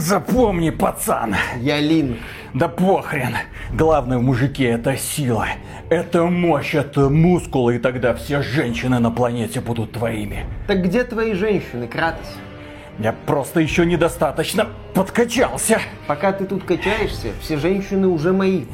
Запомни, 0.00 0.70
пацан. 0.70 1.36
Я 1.60 1.78
Лин. 1.78 2.16
Да 2.54 2.68
похрен. 2.68 3.36
Главное 3.70 4.16
в 4.16 4.22
мужике 4.22 4.64
это 4.64 4.96
сила. 4.96 5.46
Это 5.90 6.24
мощь, 6.24 6.74
это 6.74 7.10
мускулы, 7.10 7.76
и 7.76 7.78
тогда 7.78 8.14
все 8.14 8.40
женщины 8.42 8.98
на 8.98 9.10
планете 9.10 9.60
будут 9.60 9.92
твоими. 9.92 10.46
Так 10.66 10.82
где 10.82 11.04
твои 11.04 11.34
женщины, 11.34 11.86
Кратос? 11.86 12.26
Я 12.98 13.12
просто 13.12 13.60
еще 13.60 13.84
недостаточно 13.84 14.68
подкачался. 14.94 15.80
Пока 16.06 16.32
ты 16.32 16.46
тут 16.46 16.64
качаешься, 16.64 17.28
все 17.42 17.58
женщины 17.58 18.08
уже 18.08 18.32
мои. 18.32 18.64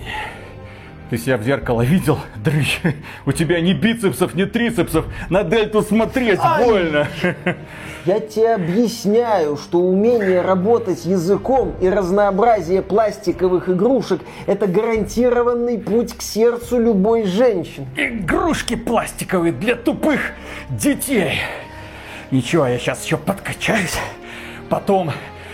Ты 1.08 1.18
себя 1.18 1.36
в 1.36 1.42
зеркало 1.44 1.82
видел, 1.82 2.18
дрыщ? 2.36 2.80
У 3.26 3.32
тебя 3.32 3.60
ни 3.60 3.72
бицепсов, 3.72 4.34
ни 4.34 4.44
трицепсов. 4.44 5.06
На 5.30 5.44
дельту 5.44 5.82
смотреть 5.82 6.40
Ай! 6.42 6.64
больно. 6.64 7.06
Я 8.04 8.20
тебе 8.20 8.54
объясняю, 8.54 9.56
что 9.56 9.80
умение 9.80 10.40
работать 10.40 11.04
языком 11.04 11.74
и 11.80 11.88
разнообразие 11.88 12.82
пластиковых 12.82 13.68
игрушек– 13.68 14.20
это 14.46 14.66
гарантированный 14.66 15.78
путь 15.78 16.16
к 16.16 16.22
сердцу 16.22 16.80
любой 16.80 17.24
женщины. 17.24 17.86
Игрушки 17.96 18.74
пластиковые 18.74 19.52
для 19.52 19.76
тупых 19.76 20.32
детей. 20.68 21.40
Ничего, 22.32 22.66
я 22.66 22.78
сейчас 22.78 23.04
еще 23.04 23.16
подкачаюсь. 23.16 23.96
Потом 24.68 25.12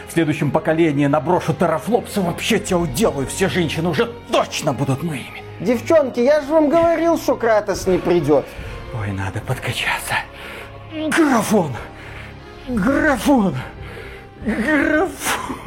в 0.09 0.13
следующем 0.13 0.51
поколении 0.51 1.07
наброшу 1.07 1.55
терафлопс 1.55 2.17
и 2.17 2.21
вообще 2.21 2.59
тебя 2.59 2.79
уделаю. 2.79 3.27
Все 3.27 3.49
женщины 3.49 3.89
уже 3.89 4.11
точно 4.31 4.73
будут 4.73 5.03
моими. 5.03 5.42
Девчонки, 5.63 6.19
я 6.19 6.41
же 6.41 6.49
вам 6.49 6.69
говорил, 6.69 7.17
что 7.17 7.37
Кратос 7.37 7.87
не 7.87 7.99
придет. 7.99 8.45
Ой, 8.99 9.13
надо 9.13 9.41
подкачаться. 9.41 10.15
Графон! 10.93 11.73
Графон! 12.69 13.55
Графон! 14.45 15.63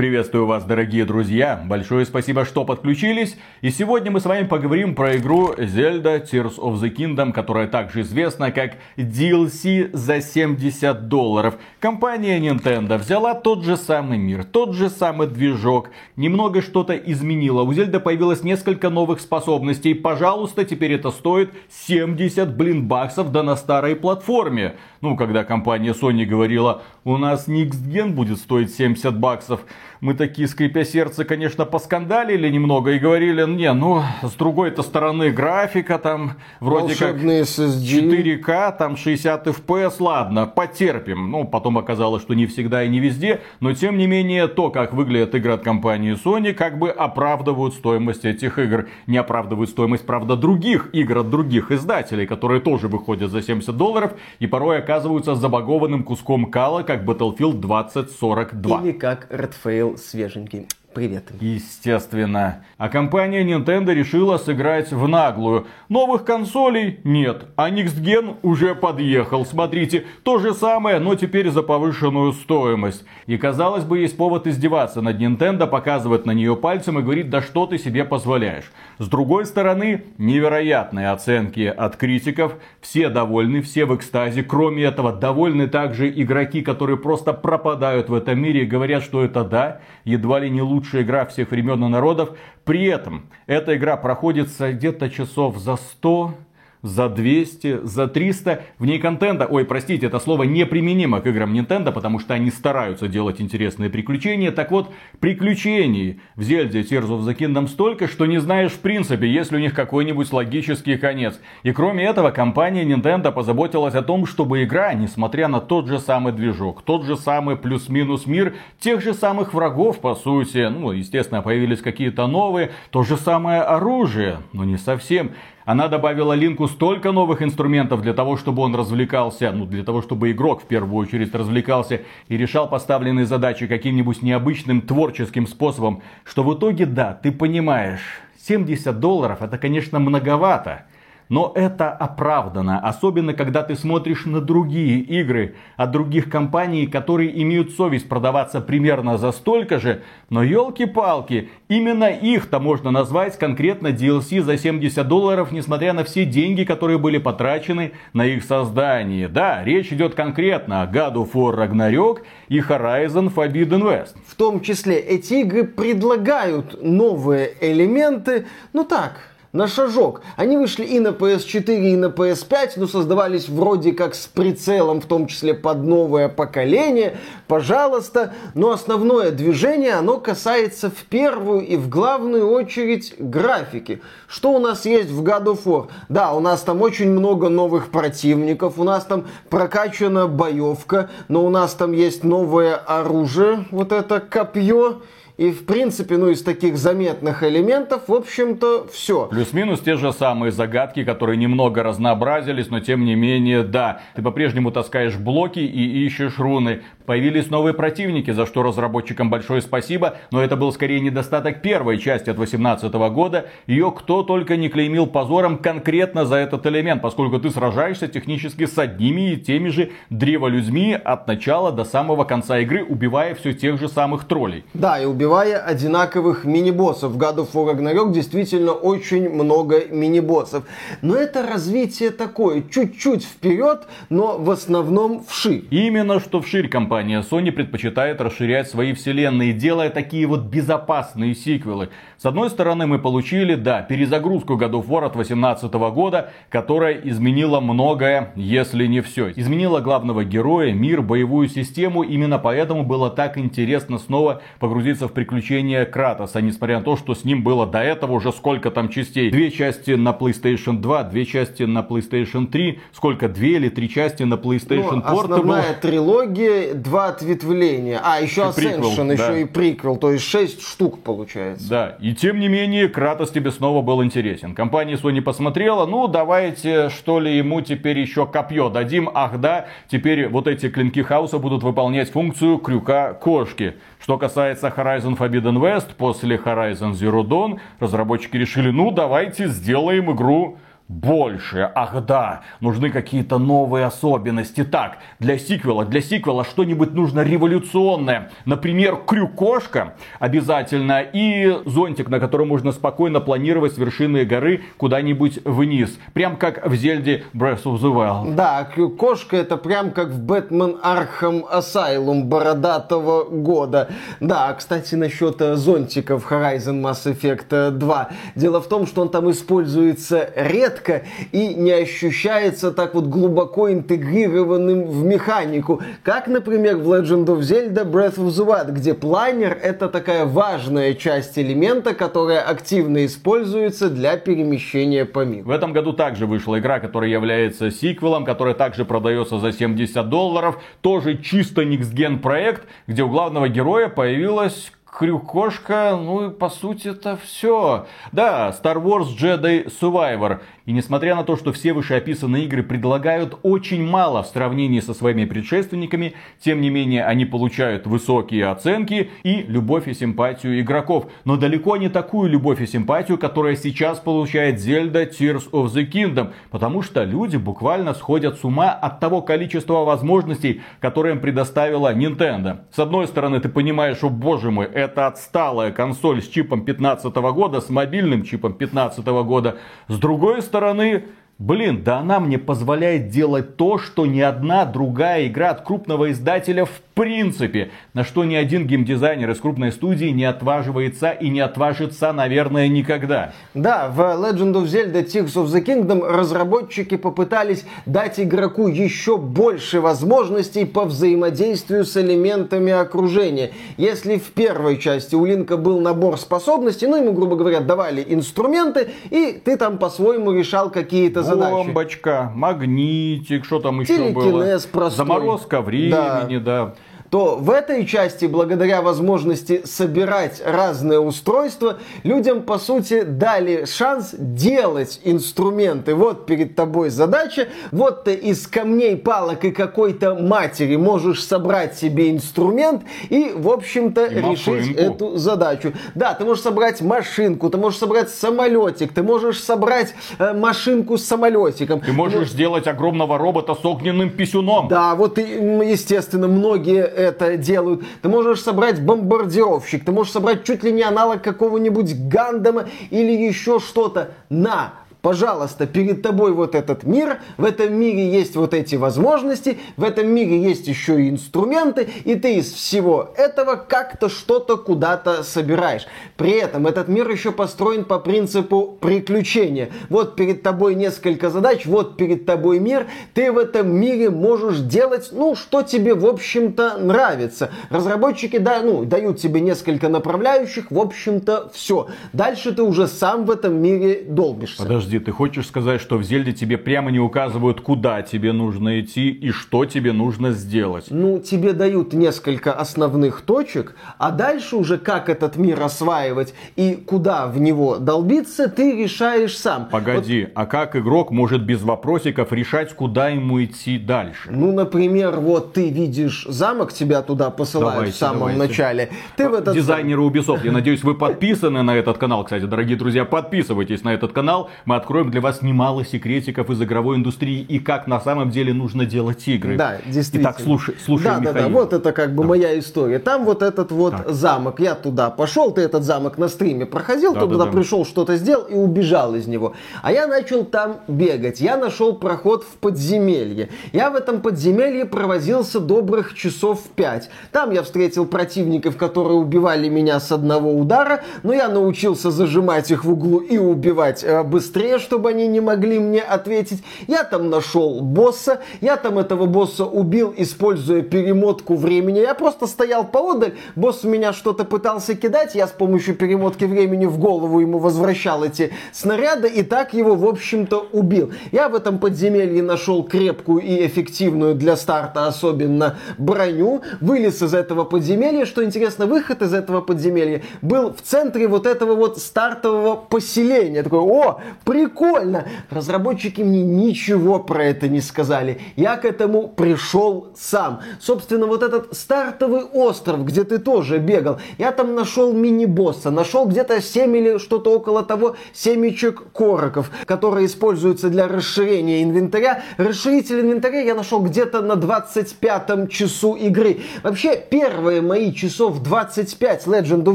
Приветствую 0.00 0.46
вас, 0.46 0.64
дорогие 0.64 1.04
друзья. 1.04 1.62
Большое 1.62 2.06
спасибо, 2.06 2.46
что 2.46 2.64
подключились. 2.64 3.36
И 3.60 3.68
сегодня 3.68 4.10
мы 4.10 4.20
с 4.20 4.24
вами 4.24 4.46
поговорим 4.46 4.94
про 4.94 5.18
игру 5.18 5.52
Zelda 5.52 6.24
Tears 6.24 6.56
of 6.56 6.80
the 6.80 6.88
Kingdom, 6.88 7.34
которая 7.34 7.66
также 7.66 8.00
известна 8.00 8.50
как 8.50 8.78
DLC 8.96 9.90
за 9.92 10.22
70 10.22 11.08
долларов. 11.08 11.56
Компания 11.80 12.40
Nintendo 12.40 12.96
взяла 12.96 13.34
тот 13.34 13.62
же 13.62 13.76
самый 13.76 14.16
мир, 14.16 14.44
тот 14.44 14.74
же 14.74 14.88
самый 14.88 15.26
движок, 15.26 15.90
немного 16.16 16.62
что-то 16.62 16.94
изменила. 16.94 17.60
У 17.60 17.72
Zelda 17.72 18.00
появилось 18.00 18.42
несколько 18.42 18.88
новых 18.88 19.20
способностей. 19.20 19.92
Пожалуйста, 19.92 20.64
теперь 20.64 20.94
это 20.94 21.10
стоит 21.10 21.52
70, 21.68 22.56
блин, 22.56 22.88
баксов, 22.88 23.32
да 23.32 23.42
на 23.42 23.54
старой 23.54 23.96
платформе. 23.96 24.76
Ну, 25.02 25.14
когда 25.14 25.44
компания 25.44 25.92
Sony 25.92 26.24
говорила, 26.24 26.82
у 27.04 27.18
нас 27.18 27.48
Next 27.48 27.86
Gen 27.86 28.12
будет 28.12 28.38
стоить 28.38 28.74
70 28.74 29.18
баксов 29.18 29.60
мы 30.00 30.14
такие, 30.14 30.48
скрипя 30.48 30.84
сердце, 30.84 31.24
конечно, 31.24 31.66
поскандалили 31.66 32.48
немного 32.48 32.92
и 32.92 32.98
говорили, 32.98 33.44
не, 33.46 33.72
ну, 33.72 34.02
с 34.22 34.32
другой-то 34.32 34.82
стороны 34.82 35.30
графика 35.30 35.98
там 35.98 36.32
вроде 36.58 36.88
Волшебный 36.88 37.40
как 37.40 37.48
SSD. 37.48 38.40
4К, 38.40 38.78
там 38.78 38.96
60 38.96 39.46
FPS, 39.48 39.96
ладно, 40.00 40.46
потерпим. 40.46 41.30
Ну, 41.30 41.44
потом 41.44 41.76
оказалось, 41.76 42.22
что 42.22 42.34
не 42.34 42.46
всегда 42.46 42.82
и 42.84 42.88
не 42.88 42.98
везде, 42.98 43.42
но 43.60 43.72
тем 43.74 43.98
не 43.98 44.06
менее, 44.06 44.48
то, 44.48 44.70
как 44.70 44.94
выглядят 44.94 45.34
игры 45.34 45.52
от 45.52 45.62
компании 45.62 46.14
Sony, 46.14 46.54
как 46.54 46.78
бы 46.78 46.90
оправдывают 46.90 47.74
стоимость 47.74 48.24
этих 48.24 48.58
игр. 48.58 48.88
Не 49.06 49.18
оправдывают 49.18 49.68
стоимость, 49.68 50.06
правда, 50.06 50.36
других 50.36 50.88
игр 50.94 51.18
от 51.18 51.30
других 51.30 51.70
издателей, 51.70 52.26
которые 52.26 52.60
тоже 52.60 52.88
выходят 52.88 53.30
за 53.30 53.42
70 53.42 53.76
долларов 53.76 54.12
и 54.38 54.46
порой 54.46 54.78
оказываются 54.78 55.34
забагованным 55.34 56.04
куском 56.04 56.46
кала, 56.46 56.82
как 56.82 57.04
Battlefield 57.04 57.60
2042. 57.60 58.80
Или 58.80 58.92
как 58.92 59.30
Redfall 59.30 59.89
свеженький. 59.96 60.68
Привет. 60.92 61.30
Естественно. 61.40 62.64
А 62.76 62.88
компания 62.88 63.44
Nintendo 63.44 63.94
решила 63.94 64.38
сыграть 64.38 64.90
в 64.90 65.06
наглую. 65.06 65.68
Новых 65.88 66.24
консолей 66.24 66.98
нет, 67.04 67.44
а 67.54 67.70
Next 67.70 68.02
Gen 68.02 68.38
уже 68.42 68.74
подъехал. 68.74 69.46
Смотрите, 69.46 70.04
то 70.24 70.40
же 70.40 70.52
самое, 70.52 70.98
но 70.98 71.14
теперь 71.14 71.48
за 71.50 71.62
повышенную 71.62 72.32
стоимость. 72.32 73.04
И 73.26 73.38
казалось 73.38 73.84
бы, 73.84 74.00
есть 74.00 74.16
повод 74.16 74.48
издеваться 74.48 75.00
над 75.00 75.20
Nintendo, 75.20 75.68
показывать 75.68 76.26
на 76.26 76.32
нее 76.32 76.56
пальцем 76.56 76.98
и 76.98 77.02
говорить, 77.02 77.30
да 77.30 77.40
что 77.40 77.66
ты 77.66 77.78
себе 77.78 78.04
позволяешь. 78.04 78.72
С 78.98 79.06
другой 79.06 79.46
стороны, 79.46 80.02
невероятные 80.18 81.10
оценки 81.10 81.66
от 81.66 81.96
критиков. 81.96 82.54
Все 82.80 83.10
довольны, 83.10 83.62
все 83.62 83.84
в 83.84 83.94
экстазе. 83.94 84.42
Кроме 84.42 84.84
этого, 84.84 85.12
довольны 85.12 85.68
также 85.68 86.10
игроки, 86.10 86.62
которые 86.62 86.96
просто 86.96 87.32
пропадают 87.32 88.08
в 88.08 88.14
этом 88.14 88.40
мире 88.40 88.62
и 88.62 88.66
говорят, 88.66 89.04
что 89.04 89.22
это 89.22 89.44
да, 89.44 89.80
едва 90.04 90.40
ли 90.40 90.50
не 90.50 90.62
лучше 90.62 90.79
лучшая 90.80 91.02
игра 91.02 91.26
всех 91.26 91.50
времен 91.50 91.84
и 91.84 91.88
народов. 91.88 92.38
При 92.64 92.86
этом 92.86 93.28
эта 93.46 93.76
игра 93.76 93.98
проходится 93.98 94.72
где-то 94.72 95.10
часов 95.10 95.58
за 95.58 95.76
100 95.76 96.34
за 96.82 97.08
200, 97.08 97.80
за 97.84 98.08
300. 98.08 98.62
В 98.78 98.86
ней 98.86 98.98
контента, 98.98 99.46
ой, 99.46 99.64
простите, 99.64 100.06
это 100.06 100.18
слово 100.18 100.44
неприменимо 100.44 101.20
к 101.20 101.26
играм 101.26 101.52
Nintendo, 101.52 101.92
потому 101.92 102.18
что 102.18 102.34
они 102.34 102.50
стараются 102.50 103.08
делать 103.08 103.40
интересные 103.40 103.90
приключения. 103.90 104.50
Так 104.50 104.70
вот, 104.70 104.90
приключений 105.20 106.20
в 106.36 106.42
Зельде 106.42 106.80
Tears 106.80 107.08
of 107.08 107.20
the 107.20 107.36
Kingdom 107.36 107.68
столько, 107.68 108.08
что 108.08 108.26
не 108.26 108.38
знаешь 108.38 108.72
в 108.72 108.80
принципе, 108.80 109.28
есть 109.28 109.52
ли 109.52 109.58
у 109.58 109.60
них 109.60 109.74
какой-нибудь 109.74 110.32
логический 110.32 110.96
конец. 110.96 111.38
И 111.62 111.72
кроме 111.72 112.04
этого, 112.04 112.30
компания 112.30 112.84
Nintendo 112.84 113.32
позаботилась 113.32 113.94
о 113.94 114.02
том, 114.02 114.26
чтобы 114.26 114.64
игра, 114.64 114.94
несмотря 114.94 115.48
на 115.48 115.60
тот 115.60 115.86
же 115.86 115.98
самый 115.98 116.32
движок, 116.32 116.82
тот 116.82 117.04
же 117.04 117.16
самый 117.16 117.56
плюс-минус 117.56 118.26
мир, 118.26 118.54
тех 118.78 119.02
же 119.02 119.14
самых 119.14 119.54
врагов, 119.54 120.00
по 120.00 120.14
сути, 120.14 120.68
ну, 120.68 120.92
естественно, 120.92 121.42
появились 121.42 121.80
какие-то 121.80 122.26
новые, 122.26 122.70
то 122.90 123.02
же 123.02 123.16
самое 123.16 123.62
оружие, 123.62 124.38
но 124.52 124.64
не 124.64 124.76
совсем. 124.78 125.32
Она 125.70 125.86
добавила 125.86 126.32
Линку 126.32 126.66
столько 126.66 127.12
новых 127.12 127.42
инструментов 127.42 128.02
для 128.02 128.12
того, 128.12 128.36
чтобы 128.36 128.62
он 128.62 128.74
развлекался, 128.74 129.52
ну 129.52 129.66
для 129.66 129.84
того, 129.84 130.02
чтобы 130.02 130.32
игрок 130.32 130.64
в 130.64 130.66
первую 130.66 130.96
очередь 130.96 131.32
развлекался 131.32 132.02
и 132.26 132.36
решал 132.36 132.68
поставленные 132.68 133.24
задачи 133.24 133.68
каким-нибудь 133.68 134.20
необычным 134.20 134.80
творческим 134.80 135.46
способом, 135.46 136.02
что 136.24 136.42
в 136.42 136.52
итоге, 136.58 136.86
да, 136.86 137.12
ты 137.12 137.30
понимаешь, 137.30 138.00
70 138.42 138.98
долларов 138.98 139.42
это, 139.42 139.58
конечно, 139.58 140.00
многовато. 140.00 140.86
Но 141.30 141.52
это 141.54 141.90
оправдано, 141.90 142.80
особенно 142.80 143.34
когда 143.34 143.62
ты 143.62 143.76
смотришь 143.76 144.26
на 144.26 144.40
другие 144.40 144.98
игры 144.98 145.54
от 145.76 145.92
других 145.92 146.28
компаний, 146.28 146.88
которые 146.88 147.40
имеют 147.42 147.70
совесть 147.70 148.08
продаваться 148.08 148.60
примерно 148.60 149.16
за 149.16 149.30
столько 149.30 149.78
же, 149.78 150.02
но 150.28 150.42
елки-палки, 150.42 151.48
именно 151.68 152.10
их-то 152.10 152.58
можно 152.58 152.90
назвать 152.90 153.38
конкретно 153.38 153.88
DLC 153.88 154.42
за 154.42 154.58
70 154.58 155.06
долларов, 155.06 155.52
несмотря 155.52 155.92
на 155.92 156.02
все 156.02 156.24
деньги, 156.24 156.64
которые 156.64 156.98
были 156.98 157.18
потрачены 157.18 157.92
на 158.12 158.26
их 158.26 158.42
создание. 158.42 159.28
Да, 159.28 159.62
речь 159.62 159.92
идет 159.92 160.16
конкретно 160.16 160.82
о 160.82 160.86
God 160.86 161.14
of 161.14 161.32
War 161.32 161.54
Ragnarok 161.54 162.22
и 162.48 162.58
Horizon 162.58 163.32
Forbidden 163.32 163.82
West. 163.82 164.16
В 164.26 164.34
том 164.34 164.60
числе 164.60 164.98
эти 164.98 165.34
игры 165.34 165.62
предлагают 165.62 166.82
новые 166.82 167.52
элементы, 167.60 168.46
ну 168.72 168.82
так, 168.82 169.29
на 169.52 169.66
шажок. 169.66 170.22
Они 170.36 170.56
вышли 170.56 170.84
и 170.84 171.00
на 171.00 171.08
PS4, 171.08 171.92
и 171.92 171.96
на 171.96 172.06
PS5, 172.06 172.72
но 172.76 172.86
создавались 172.86 173.48
вроде 173.48 173.92
как 173.92 174.14
с 174.14 174.26
прицелом, 174.26 175.00
в 175.00 175.06
том 175.06 175.26
числе 175.26 175.54
под 175.54 175.78
новое 175.78 176.28
поколение. 176.28 177.16
Пожалуйста. 177.48 178.34
Но 178.54 178.70
основное 178.70 179.32
движение, 179.32 179.94
оно 179.94 180.18
касается 180.18 180.90
в 180.90 181.04
первую 181.04 181.66
и 181.66 181.76
в 181.76 181.88
главную 181.88 182.48
очередь 182.48 183.14
графики. 183.18 184.00
Что 184.28 184.52
у 184.52 184.60
нас 184.60 184.86
есть 184.86 185.10
в 185.10 185.24
God 185.24 185.44
of 185.44 185.64
War? 185.64 185.88
Да, 186.08 186.32
у 186.32 186.40
нас 186.40 186.62
там 186.62 186.80
очень 186.82 187.10
много 187.10 187.48
новых 187.48 187.90
противников, 187.90 188.78
у 188.78 188.84
нас 188.84 189.04
там 189.04 189.26
прокачана 189.48 190.28
боевка, 190.28 191.10
но 191.28 191.44
у 191.44 191.50
нас 191.50 191.74
там 191.74 191.92
есть 191.92 192.22
новое 192.22 192.76
оружие, 192.76 193.66
вот 193.70 193.90
это 193.92 194.20
копье. 194.20 195.00
И, 195.40 195.52
в 195.52 195.64
принципе, 195.64 196.18
ну, 196.18 196.28
из 196.28 196.42
таких 196.42 196.76
заметных 196.76 197.42
элементов, 197.42 198.08
в 198.08 198.12
общем-то, 198.12 198.88
все. 198.92 199.26
Плюс-минус 199.28 199.80
те 199.80 199.96
же 199.96 200.12
самые 200.12 200.52
загадки, 200.52 201.02
которые 201.02 201.38
немного 201.38 201.82
разнообразились, 201.82 202.68
но 202.68 202.80
тем 202.80 203.06
не 203.06 203.14
менее, 203.14 203.62
да, 203.62 204.02
ты 204.14 204.20
по-прежнему 204.20 204.70
таскаешь 204.70 205.16
блоки 205.16 205.60
и 205.60 206.04
ищешь 206.04 206.38
руны. 206.38 206.82
Появились 207.10 207.50
новые 207.50 207.74
противники, 207.74 208.30
за 208.30 208.46
что 208.46 208.62
разработчикам 208.62 209.30
большое 209.30 209.62
спасибо, 209.62 210.14
но 210.30 210.40
это 210.40 210.54
был 210.54 210.72
скорее 210.72 211.00
недостаток 211.00 211.60
первой 211.60 211.98
части 211.98 212.30
от 212.30 212.36
2018 212.36 212.94
года. 213.12 213.46
Ее 213.66 213.90
кто 213.90 214.22
только 214.22 214.56
не 214.56 214.68
клеймил 214.68 215.08
позором 215.08 215.58
конкретно 215.58 216.24
за 216.24 216.36
этот 216.36 216.64
элемент, 216.66 217.02
поскольку 217.02 217.40
ты 217.40 217.50
сражаешься 217.50 218.06
технически 218.06 218.64
с 218.64 218.78
одними 218.78 219.32
и 219.32 219.36
теми 219.38 219.70
же 219.70 219.90
древолюдьми 220.08 220.92
от 220.92 221.26
начала 221.26 221.72
до 221.72 221.84
самого 221.84 222.22
конца 222.22 222.60
игры, 222.60 222.84
убивая 222.84 223.34
все 223.34 223.54
тех 223.54 223.80
же 223.80 223.88
самых 223.88 224.28
троллей. 224.28 224.62
Да, 224.74 225.02
и 225.02 225.04
убивая 225.04 225.58
одинаковых 225.58 226.44
мини-боссов. 226.44 227.10
В 227.10 227.18
of 227.18 227.48
War 227.52 227.74
Ragnarok 227.74 228.12
действительно 228.12 228.70
очень 228.70 229.28
много 229.28 229.86
мини-боссов. 229.90 230.62
Но 231.02 231.16
это 231.16 231.44
развитие 231.44 232.10
такое, 232.10 232.62
чуть-чуть 232.70 233.24
вперед, 233.24 233.88
но 234.10 234.38
в 234.38 234.48
основном 234.48 235.24
вширь. 235.26 235.64
Именно 235.72 236.20
что 236.20 236.40
вширь 236.40 236.68
компания 236.68 236.99
Sony 237.00 237.52
предпочитает 237.52 238.20
расширять 238.20 238.68
свои 238.68 238.92
вселенные, 238.92 239.52
делая 239.52 239.90
такие 239.90 240.26
вот 240.26 240.42
безопасные 240.42 241.34
сиквелы. 241.34 241.90
С 242.18 242.26
одной 242.26 242.50
стороны, 242.50 242.86
мы 242.86 242.98
получили, 242.98 243.54
да, 243.54 243.82
перезагрузку 243.82 244.54
God 244.54 244.72
of 244.72 244.86
War 244.88 245.06
от 245.06 245.12
2018 245.14 245.72
года, 245.72 246.32
которая 246.48 246.94
изменила 246.94 247.60
многое, 247.60 248.32
если 248.36 248.86
не 248.86 249.00
все. 249.00 249.30
Изменила 249.30 249.80
главного 249.80 250.24
героя, 250.24 250.72
мир, 250.72 251.02
боевую 251.02 251.48
систему. 251.48 252.02
Именно 252.02 252.38
поэтому 252.38 252.84
было 252.84 253.10
так 253.10 253.38
интересно 253.38 253.98
снова 253.98 254.42
погрузиться 254.58 255.08
в 255.08 255.12
приключения 255.12 255.84
Кратоса, 255.84 256.40
несмотря 256.40 256.78
на 256.78 256.84
то, 256.84 256.96
что 256.96 257.14
с 257.14 257.24
ним 257.24 257.42
было 257.42 257.66
до 257.66 257.80
этого 257.80 258.12
уже 258.12 258.32
сколько 258.32 258.70
там 258.70 258.88
частей. 258.88 259.30
Две 259.30 259.50
части 259.50 259.92
на 259.92 260.10
PlayStation 260.10 260.78
2, 260.78 261.04
две 261.04 261.24
части 261.24 261.62
на 261.62 261.80
PlayStation 261.80 262.46
3, 262.46 262.80
сколько, 262.92 263.28
две 263.28 263.56
или 263.56 263.68
три 263.68 263.88
части 263.88 264.22
на 264.24 264.34
PlayStation 264.34 264.96
ну, 264.96 265.00
Portable. 265.00 265.34
Основная 265.34 265.74
трилогия, 265.74 266.74
два 266.90 267.08
ответвления. 267.08 268.00
А, 268.02 268.20
еще 268.20 268.42
Ascension, 268.42 269.12
еще 269.12 269.28
да. 269.28 269.38
и 269.38 269.44
приквел, 269.44 269.96
то 269.96 270.10
есть 270.10 270.24
шесть 270.24 270.66
штук 270.66 271.02
получается. 271.02 271.68
Да, 271.70 271.96
и 272.00 272.12
тем 272.14 272.40
не 272.40 272.48
менее, 272.48 272.88
Кратос 272.88 273.30
тебе 273.30 273.52
снова 273.52 273.80
был 273.80 274.02
интересен. 274.02 274.54
Компания 274.56 274.94
Sony 274.94 275.20
посмотрела, 275.20 275.86
ну 275.86 276.08
давайте 276.08 276.90
что 276.90 277.20
ли 277.20 277.36
ему 277.36 277.60
теперь 277.60 277.98
еще 277.98 278.26
копье 278.26 278.68
дадим. 278.68 279.08
Ах 279.14 279.38
да, 279.38 279.66
теперь 279.88 280.28
вот 280.28 280.48
эти 280.48 280.68
клинки 280.68 281.02
хаоса 281.02 281.38
будут 281.38 281.62
выполнять 281.62 282.10
функцию 282.10 282.58
крюка 282.58 283.14
кошки. 283.14 283.74
Что 284.00 284.18
касается 284.18 284.72
Horizon 284.76 285.16
Forbidden 285.16 285.58
West, 285.60 285.94
после 285.96 286.36
Horizon 286.36 286.92
Zero 286.92 287.22
Dawn 287.22 287.60
разработчики 287.78 288.36
решили, 288.36 288.70
ну 288.70 288.90
давайте 288.90 289.46
сделаем 289.46 290.10
игру 290.10 290.58
больше. 290.90 291.70
Ах 291.76 292.04
да, 292.04 292.40
нужны 292.58 292.90
какие-то 292.90 293.38
новые 293.38 293.86
особенности. 293.86 294.64
Так, 294.64 294.98
для 295.20 295.38
сиквела, 295.38 295.84
для 295.84 296.02
сиквела 296.02 296.44
что-нибудь 296.44 296.92
нужно 296.94 297.20
революционное. 297.20 298.30
Например, 298.44 298.96
крюк-кошка 298.96 299.94
обязательно 300.18 301.00
и 301.00 301.60
зонтик, 301.64 302.08
на 302.08 302.18
котором 302.18 302.48
можно 302.48 302.72
спокойно 302.72 303.20
планировать 303.20 303.74
с 303.74 303.78
вершины 303.78 304.24
горы 304.24 304.62
куда-нибудь 304.78 305.44
вниз. 305.44 305.96
Прям 306.12 306.36
как 306.36 306.66
в 306.66 306.74
Зельде 306.74 307.22
Breath 307.32 307.62
of 307.62 307.80
the 307.80 307.94
Wild. 307.94 308.34
Да, 308.34 308.64
крюк-кошка 308.64 309.36
это 309.36 309.56
прям 309.56 309.92
как 309.92 310.08
в 310.08 310.20
Batman 310.20 310.78
Arkham 310.82 311.44
Asylum 311.48 312.26
бородатого 312.26 313.24
года. 313.24 313.90
Да, 314.18 314.52
кстати, 314.54 314.96
насчет 314.96 315.38
зонтиков 315.38 316.32
Horizon 316.32 316.82
Mass 316.82 317.04
Effect 317.06 317.70
2. 317.70 318.08
Дело 318.34 318.60
в 318.60 318.66
том, 318.66 318.88
что 318.88 319.02
он 319.02 319.08
там 319.08 319.30
используется 319.30 320.30
редко 320.34 320.79
редко 320.80 321.02
и 321.32 321.54
не 321.54 321.72
ощущается 321.72 322.72
так 322.72 322.94
вот 322.94 323.06
глубоко 323.06 323.70
интегрированным 323.70 324.84
в 324.84 325.04
механику, 325.04 325.80
как, 326.02 326.26
например, 326.26 326.76
в 326.76 326.92
Legend 326.92 327.26
of 327.26 327.40
Zelda 327.40 327.84
Breath 327.84 328.16
of 328.16 328.28
the 328.28 328.46
Wild, 328.46 328.72
где 328.72 328.94
планер 328.94 329.56
это 329.62 329.88
такая 329.88 330.24
важная 330.24 330.94
часть 330.94 331.38
элемента, 331.38 331.94
которая 331.94 332.40
активно 332.40 333.04
используется 333.06 333.90
для 333.90 334.16
перемещения 334.16 335.04
по 335.04 335.24
миру. 335.24 335.46
В 335.46 335.50
этом 335.50 335.72
году 335.72 335.92
также 335.92 336.26
вышла 336.26 336.58
игра, 336.58 336.80
которая 336.80 337.10
является 337.10 337.70
сиквелом, 337.70 338.24
которая 338.24 338.54
также 338.54 338.84
продается 338.84 339.38
за 339.38 339.52
70 339.52 340.08
долларов, 340.08 340.58
тоже 340.80 341.18
чисто 341.18 341.62
Gen 341.62 342.18
проект, 342.18 342.66
где 342.86 343.02
у 343.02 343.08
главного 343.08 343.48
героя 343.48 343.88
появилась 343.88 344.72
крюкошка, 344.90 345.96
ну 345.96 346.28
и 346.28 346.30
по 346.30 346.50
сути 346.50 346.88
это 346.88 347.16
все. 347.16 347.86
Да, 348.12 348.50
Star 348.50 348.82
Wars 348.82 349.08
Jedi 349.16 349.70
Survivor. 349.80 350.40
И 350.66 350.72
несмотря 350.72 351.16
на 351.16 351.24
то, 351.24 351.36
что 351.36 351.52
все 351.52 351.72
вышеописанные 351.72 352.44
игры 352.44 352.62
предлагают 352.62 353.38
очень 353.42 353.84
мало 353.84 354.22
в 354.22 354.26
сравнении 354.26 354.80
со 354.80 354.94
своими 354.94 355.24
предшественниками, 355.24 356.14
тем 356.38 356.60
не 356.60 356.70
менее 356.70 357.04
они 357.04 357.24
получают 357.24 357.86
высокие 357.86 358.46
оценки 358.46 359.10
и 359.22 359.42
любовь 359.42 359.88
и 359.88 359.94
симпатию 359.94 360.60
игроков. 360.60 361.06
Но 361.24 361.36
далеко 361.36 361.76
не 361.76 361.88
такую 361.88 362.30
любовь 362.30 362.60
и 362.60 362.66
симпатию, 362.66 363.18
которая 363.18 363.56
сейчас 363.56 363.98
получает 363.98 364.56
Zelda 364.60 365.10
Tears 365.10 365.50
of 365.50 365.66
the 365.66 365.90
Kingdom. 365.90 366.32
Потому 366.50 366.82
что 366.82 367.04
люди 367.04 367.36
буквально 367.36 367.94
сходят 367.94 368.38
с 368.38 368.44
ума 368.44 368.72
от 368.72 369.00
того 369.00 369.22
количества 369.22 369.84
возможностей, 369.84 370.62
которые 370.80 371.14
им 371.14 371.20
предоставила 371.20 371.94
Nintendo. 371.94 372.60
С 372.70 372.78
одной 372.78 373.06
стороны, 373.06 373.40
ты 373.40 373.48
понимаешь, 373.48 374.02
о 374.02 374.08
боже 374.08 374.50
мой, 374.50 374.66
это 374.66 375.06
отсталая 375.06 375.72
консоль 375.72 376.22
с 376.22 376.28
чипом 376.28 376.64
15 376.64 377.14
года, 377.14 377.60
с 377.60 377.70
мобильным 377.70 378.22
чипом 378.24 378.52
15 378.52 379.04
года. 379.06 379.56
С 379.88 379.98
другой 379.98 380.42
стороны, 380.42 380.49
стороны, 380.50 381.04
блин, 381.40 381.82
да 381.82 381.98
она 381.98 382.20
мне 382.20 382.38
позволяет 382.38 383.08
делать 383.08 383.56
то, 383.56 383.78
что 383.78 384.06
ни 384.06 384.20
одна 384.20 384.66
другая 384.66 385.26
игра 385.26 385.50
от 385.50 385.62
крупного 385.62 386.12
издателя 386.12 386.66
в 386.66 386.82
принципе, 387.00 387.70
на 387.94 388.04
что 388.04 388.24
ни 388.24 388.34
один 388.34 388.66
геймдизайнер 388.66 389.30
из 389.30 389.40
крупной 389.40 389.72
студии 389.72 390.08
не 390.08 390.26
отваживается 390.26 391.12
и 391.12 391.30
не 391.30 391.40
отважится, 391.40 392.12
наверное, 392.12 392.68
никогда. 392.68 393.32
Да, 393.54 393.88
в 393.88 394.00
Legend 394.00 394.52
of 394.52 394.64
Zelda 394.64 395.02
Tears 395.02 395.32
of 395.36 395.46
the 395.46 395.64
Kingdom 395.64 396.06
разработчики 396.06 396.98
попытались 396.98 397.64
дать 397.86 398.20
игроку 398.20 398.68
еще 398.68 399.16
больше 399.16 399.80
возможностей 399.80 400.66
по 400.66 400.84
взаимодействию 400.84 401.86
с 401.86 401.96
элементами 401.96 402.70
окружения. 402.70 403.52
Если 403.78 404.18
в 404.18 404.32
первой 404.32 404.76
части 404.76 405.14
у 405.14 405.24
Линка 405.24 405.56
был 405.56 405.80
набор 405.80 406.18
способностей, 406.18 406.86
ну 406.86 406.96
ему, 406.96 407.12
грубо 407.12 407.36
говоря, 407.36 407.60
давали 407.60 408.04
инструменты, 408.06 408.90
и 409.08 409.40
ты 409.42 409.56
там 409.56 409.78
по-своему 409.78 410.32
решал 410.32 410.68
какие-то 410.68 411.29
задачи. 411.30 411.50
Бомбочка, 411.50 412.32
магнитик, 412.34 413.44
что 413.44 413.60
там 413.60 413.80
еще 413.80 414.10
было? 414.10 414.58
Простой. 414.72 414.90
Заморозка 414.90 415.60
времени, 415.60 416.38
да. 416.38 416.66
да 416.66 416.74
то 417.10 417.36
в 417.36 417.50
этой 417.50 417.84
части, 417.86 418.26
благодаря 418.26 418.82
возможности 418.82 419.62
собирать 419.64 420.40
разные 420.44 421.00
устройства, 421.00 421.78
людям, 422.04 422.42
по 422.42 422.58
сути, 422.58 423.02
дали 423.02 423.64
шанс 423.64 424.14
делать 424.16 425.00
инструменты. 425.02 425.94
Вот 425.94 426.26
перед 426.26 426.54
тобой 426.54 426.90
задача, 426.90 427.48
вот 427.72 428.04
ты 428.04 428.14
из 428.14 428.46
камней, 428.46 428.96
палок 428.96 429.44
и 429.44 429.50
какой-то 429.50 430.14
матери 430.14 430.76
можешь 430.76 431.24
собрать 431.24 431.76
себе 431.76 432.10
инструмент 432.10 432.82
и, 433.08 433.32
в 433.34 433.48
общем-то, 433.48 434.06
решить 434.06 434.76
эту 434.76 435.16
задачу. 435.16 435.72
Да, 435.96 436.14
ты 436.14 436.24
можешь 436.24 436.44
собрать 436.44 436.80
машинку, 436.80 437.50
ты 437.50 437.58
можешь 437.58 437.80
собрать 437.80 438.10
самолетик, 438.10 438.92
ты 438.92 439.02
можешь 439.02 439.42
собрать 439.42 439.94
э, 440.18 440.32
машинку 440.32 440.96
с 440.96 441.04
самолетиком. 441.04 441.80
Ты 441.80 441.92
можешь 441.92 442.28
ты 442.28 442.34
сделать 442.34 442.68
огромного 442.68 443.18
робота 443.18 443.56
с 443.56 443.64
огненным 443.64 444.10
писюном. 444.10 444.68
Да, 444.68 444.94
вот, 444.94 445.18
и, 445.18 445.22
естественно, 445.22 446.28
многие 446.28 446.99
это 447.00 447.36
делают. 447.36 447.82
Ты 448.02 448.08
можешь 448.08 448.42
собрать 448.42 448.82
бомбардировщик, 448.82 449.84
ты 449.84 449.92
можешь 449.92 450.12
собрать 450.12 450.44
чуть 450.44 450.62
ли 450.62 450.72
не 450.72 450.82
аналог 450.82 451.22
какого-нибудь 451.22 452.08
Гандама 452.08 452.68
или 452.90 453.12
еще 453.12 453.58
что-то. 453.58 454.12
На, 454.28 454.74
пожалуйста, 455.02 455.66
перед 455.66 456.02
тобой 456.02 456.32
вот 456.32 456.54
этот 456.54 456.84
мир, 456.84 457.20
в 457.36 457.44
этом 457.44 457.74
мире 457.74 458.10
есть 458.10 458.36
вот 458.36 458.54
эти 458.54 458.74
возможности, 458.76 459.58
в 459.76 459.84
этом 459.84 460.08
мире 460.08 460.40
есть 460.40 460.66
еще 460.66 461.02
и 461.02 461.10
инструменты, 461.10 461.88
и 462.04 462.14
ты 462.14 462.36
из 462.36 462.52
всего 462.52 463.10
этого 463.16 463.56
как-то 463.56 464.08
что-то 464.08 464.56
куда-то 464.56 465.22
собираешь. 465.22 465.86
При 466.16 466.32
этом 466.32 466.66
этот 466.66 466.88
мир 466.88 467.08
еще 467.08 467.32
построен 467.32 467.84
по 467.84 467.98
принципу 467.98 468.76
приключения. 468.80 469.70
Вот 469.88 470.16
перед 470.16 470.42
тобой 470.42 470.74
несколько 470.74 471.30
задач, 471.30 471.66
вот 471.66 471.96
перед 471.96 472.26
тобой 472.26 472.58
мир, 472.58 472.86
ты 473.14 473.32
в 473.32 473.38
этом 473.38 473.72
мире 473.72 474.10
можешь 474.10 474.58
делать, 474.58 475.10
ну, 475.12 475.34
что 475.34 475.62
тебе, 475.62 475.94
в 475.94 476.06
общем-то, 476.06 476.78
нравится. 476.78 477.50
Разработчики, 477.70 478.38
да, 478.38 478.60
ну, 478.62 478.84
дают 478.84 479.18
тебе 479.18 479.40
несколько 479.40 479.88
направляющих, 479.88 480.70
в 480.70 480.78
общем-то, 480.78 481.50
все. 481.54 481.88
Дальше 482.12 482.52
ты 482.52 482.62
уже 482.62 482.86
сам 482.86 483.24
в 483.24 483.30
этом 483.30 483.60
мире 483.60 484.02
долбишься. 484.06 484.62
Подожди, 484.62 484.89
подожди, 484.90 485.04
ты 485.04 485.12
хочешь 485.12 485.46
сказать, 485.46 485.80
что 485.80 485.98
в 485.98 486.02
Зельде 486.02 486.32
тебе 486.32 486.58
прямо 486.58 486.90
не 486.90 486.98
указывают, 486.98 487.60
куда 487.60 488.02
тебе 488.02 488.32
нужно 488.32 488.80
идти 488.80 489.10
и 489.10 489.30
что 489.30 489.64
тебе 489.64 489.92
нужно 489.92 490.32
сделать? 490.32 490.86
Ну, 490.90 491.20
тебе 491.20 491.52
дают 491.52 491.92
несколько 491.92 492.52
основных 492.52 493.20
точек, 493.20 493.76
а 493.98 494.10
дальше 494.10 494.56
уже 494.56 494.78
как 494.78 495.08
этот 495.08 495.36
мир 495.36 495.62
осваивать 495.62 496.34
и 496.56 496.74
куда 496.74 497.28
в 497.28 497.40
него 497.40 497.76
долбиться, 497.78 498.48
ты 498.48 498.82
решаешь 498.82 499.38
сам. 499.38 499.68
Погоди, 499.68 500.22
вот... 500.22 500.32
а 500.34 500.46
как 500.46 500.74
игрок 500.74 501.10
может 501.12 501.42
без 501.42 501.62
вопросиков 501.62 502.32
решать, 502.32 502.74
куда 502.74 503.10
ему 503.10 503.42
идти 503.44 503.78
дальше? 503.78 504.30
Ну, 504.30 504.52
например, 504.52 505.20
вот 505.20 505.52
ты 505.52 505.70
видишь 505.70 506.26
замок, 506.28 506.72
тебя 506.72 507.02
туда 507.02 507.30
посылают 507.30 507.74
давайте, 507.74 507.92
в 507.92 507.96
самом 507.96 508.18
давайте. 508.18 508.38
начале. 508.38 508.90
Ты 509.16 509.28
в 509.28 509.34
этот... 509.34 509.54
Дизайнеры 509.54 510.02
Ubisoft, 510.02 510.44
я 510.44 510.52
надеюсь, 510.52 510.82
вы 510.82 510.94
подписаны 510.94 511.62
на 511.62 511.76
этот 511.76 511.98
канал, 511.98 512.24
кстати, 512.24 512.44
дорогие 512.44 512.76
друзья, 512.76 513.04
подписывайтесь 513.04 513.84
на 513.84 513.94
этот 513.94 514.12
канал, 514.12 514.50
мы 514.64 514.79
откроем 514.80 515.10
для 515.10 515.20
вас 515.20 515.42
немало 515.42 515.84
секретиков 515.84 516.50
из 516.50 516.60
игровой 516.60 516.96
индустрии 516.96 517.40
и 517.40 517.58
как 517.58 517.86
на 517.86 518.00
самом 518.00 518.30
деле 518.30 518.52
нужно 518.52 518.84
делать 518.86 519.26
игры. 519.28 519.56
Да, 519.56 519.78
действительно. 519.86 520.30
Итак, 520.30 520.40
слушай, 520.42 520.74
слушай, 520.84 521.04
да, 521.04 521.18
Михаил. 521.18 521.34
Да, 521.34 521.42
да, 521.42 521.48
вот 521.48 521.72
это 521.72 521.92
как 521.92 522.14
бы 522.14 522.22
да. 522.22 522.28
моя 522.28 522.58
история. 522.58 522.98
Там 522.98 523.24
вот 523.24 523.42
этот 523.42 523.70
вот 523.72 523.92
так. 523.92 524.08
замок, 524.08 524.60
я 524.60 524.74
туда 524.74 525.10
пошел, 525.10 525.52
ты 525.52 525.60
этот 525.60 525.84
замок 525.84 526.18
на 526.18 526.28
стриме 526.28 526.66
проходил, 526.66 527.14
да, 527.14 527.20
ты 527.20 527.26
да, 527.26 527.32
туда 527.32 527.44
да. 527.46 527.52
пришел, 527.52 527.84
что-то 527.84 528.16
сделал 528.16 528.44
и 528.44 528.54
убежал 528.54 529.14
из 529.14 529.26
него. 529.26 529.54
А 529.82 529.92
я 529.92 530.06
начал 530.06 530.44
там 530.44 530.80
бегать, 530.88 531.40
я 531.40 531.56
нашел 531.56 531.94
проход 531.94 532.44
в 532.44 532.56
подземелье. 532.56 533.50
Я 533.72 533.90
в 533.90 533.96
этом 533.96 534.20
подземелье 534.20 534.86
провозился 534.86 535.60
добрых 535.60 536.14
часов 536.14 536.62
пять. 536.74 537.10
Там 537.32 537.50
я 537.50 537.62
встретил 537.62 538.06
противников, 538.06 538.76
которые 538.76 539.18
убивали 539.18 539.68
меня 539.68 540.00
с 540.00 540.10
одного 540.10 540.56
удара, 540.56 541.02
но 541.22 541.32
я 541.32 541.48
научился 541.48 542.10
зажимать 542.10 542.70
их 542.70 542.84
в 542.84 542.92
углу 542.92 543.18
и 543.18 543.38
убивать 543.38 544.02
э, 544.04 544.22
быстрее, 544.22 544.69
чтобы 544.78 545.10
они 545.10 545.26
не 545.28 545.40
могли 545.40 545.78
мне 545.78 546.00
ответить. 546.00 546.62
Я 546.86 547.04
там 547.04 547.30
нашел 547.30 547.80
босса, 547.80 548.40
я 548.60 548.76
там 548.76 548.98
этого 548.98 549.26
босса 549.26 549.64
убил, 549.64 550.14
используя 550.16 550.82
перемотку 550.82 551.54
времени. 551.56 551.98
Я 552.00 552.14
просто 552.14 552.46
стоял 552.46 552.84
поодаль, 552.84 553.34
босс 553.56 553.84
меня 553.84 554.12
что-то 554.12 554.44
пытался 554.44 554.94
кидать, 554.94 555.34
я 555.34 555.46
с 555.46 555.52
помощью 555.52 555.94
перемотки 555.94 556.44
времени 556.44 556.86
в 556.86 556.98
голову 556.98 557.40
ему 557.40 557.58
возвращал 557.58 558.24
эти 558.24 558.52
снаряды 558.72 559.28
и 559.28 559.42
так 559.42 559.74
его, 559.74 559.94
в 559.94 560.06
общем-то, 560.06 560.68
убил. 560.72 561.12
Я 561.32 561.48
в 561.48 561.54
этом 561.54 561.78
подземелье 561.78 562.42
нашел 562.42 562.82
крепкую 562.84 563.42
и 563.42 563.66
эффективную 563.66 564.34
для 564.34 564.56
старта 564.56 565.06
особенно 565.06 565.76
броню, 565.98 566.62
вылез 566.80 567.22
из 567.22 567.34
этого 567.34 567.64
подземелья. 567.64 568.24
Что 568.24 568.44
интересно, 568.44 568.86
выход 568.86 569.22
из 569.22 569.34
этого 569.34 569.60
подземелья 569.60 570.22
был 570.42 570.72
в 570.72 570.82
центре 570.82 571.28
вот 571.28 571.46
этого 571.46 571.74
вот 571.74 571.98
стартового 571.98 572.76
поселения. 572.76 573.62
Такой, 573.62 573.80
о, 573.80 574.20
прикольно! 574.60 575.26
Разработчики 575.50 576.20
мне 576.22 576.42
ничего 576.42 577.18
про 577.18 577.44
это 577.44 577.68
не 577.68 577.80
сказали. 577.80 578.40
Я 578.56 578.76
к 578.76 578.84
этому 578.84 579.28
пришел 579.28 580.08
сам. 580.16 580.60
Собственно, 580.80 581.26
вот 581.26 581.42
этот 581.42 581.74
стартовый 581.74 582.44
остров, 582.44 583.04
где 583.04 583.24
ты 583.24 583.38
тоже 583.38 583.78
бегал, 583.78 584.20
я 584.38 584.52
там 584.52 584.74
нашел 584.74 585.12
мини-босса, 585.12 585.90
нашел 585.90 586.26
где-то 586.26 586.60
7 586.60 586.96
или 586.96 587.18
что-то 587.18 587.54
около 587.54 587.82
того 587.82 588.16
семечек 588.32 589.12
короков, 589.12 589.70
которые 589.86 590.26
используются 590.26 590.88
для 590.88 591.08
расширения 591.08 591.82
инвентаря. 591.82 592.42
Расширитель 592.58 593.20
инвентаря 593.20 593.60
я 593.60 593.74
нашел 593.74 594.00
где-то 594.00 594.42
на 594.42 594.56
25 594.56 595.70
часу 595.70 596.14
игры. 596.14 596.60
Вообще, 596.82 597.16
первые 597.16 597.80
мои 597.80 598.12
часов 598.12 598.62
25 598.62 599.46
Legend 599.46 599.84
of 599.84 599.94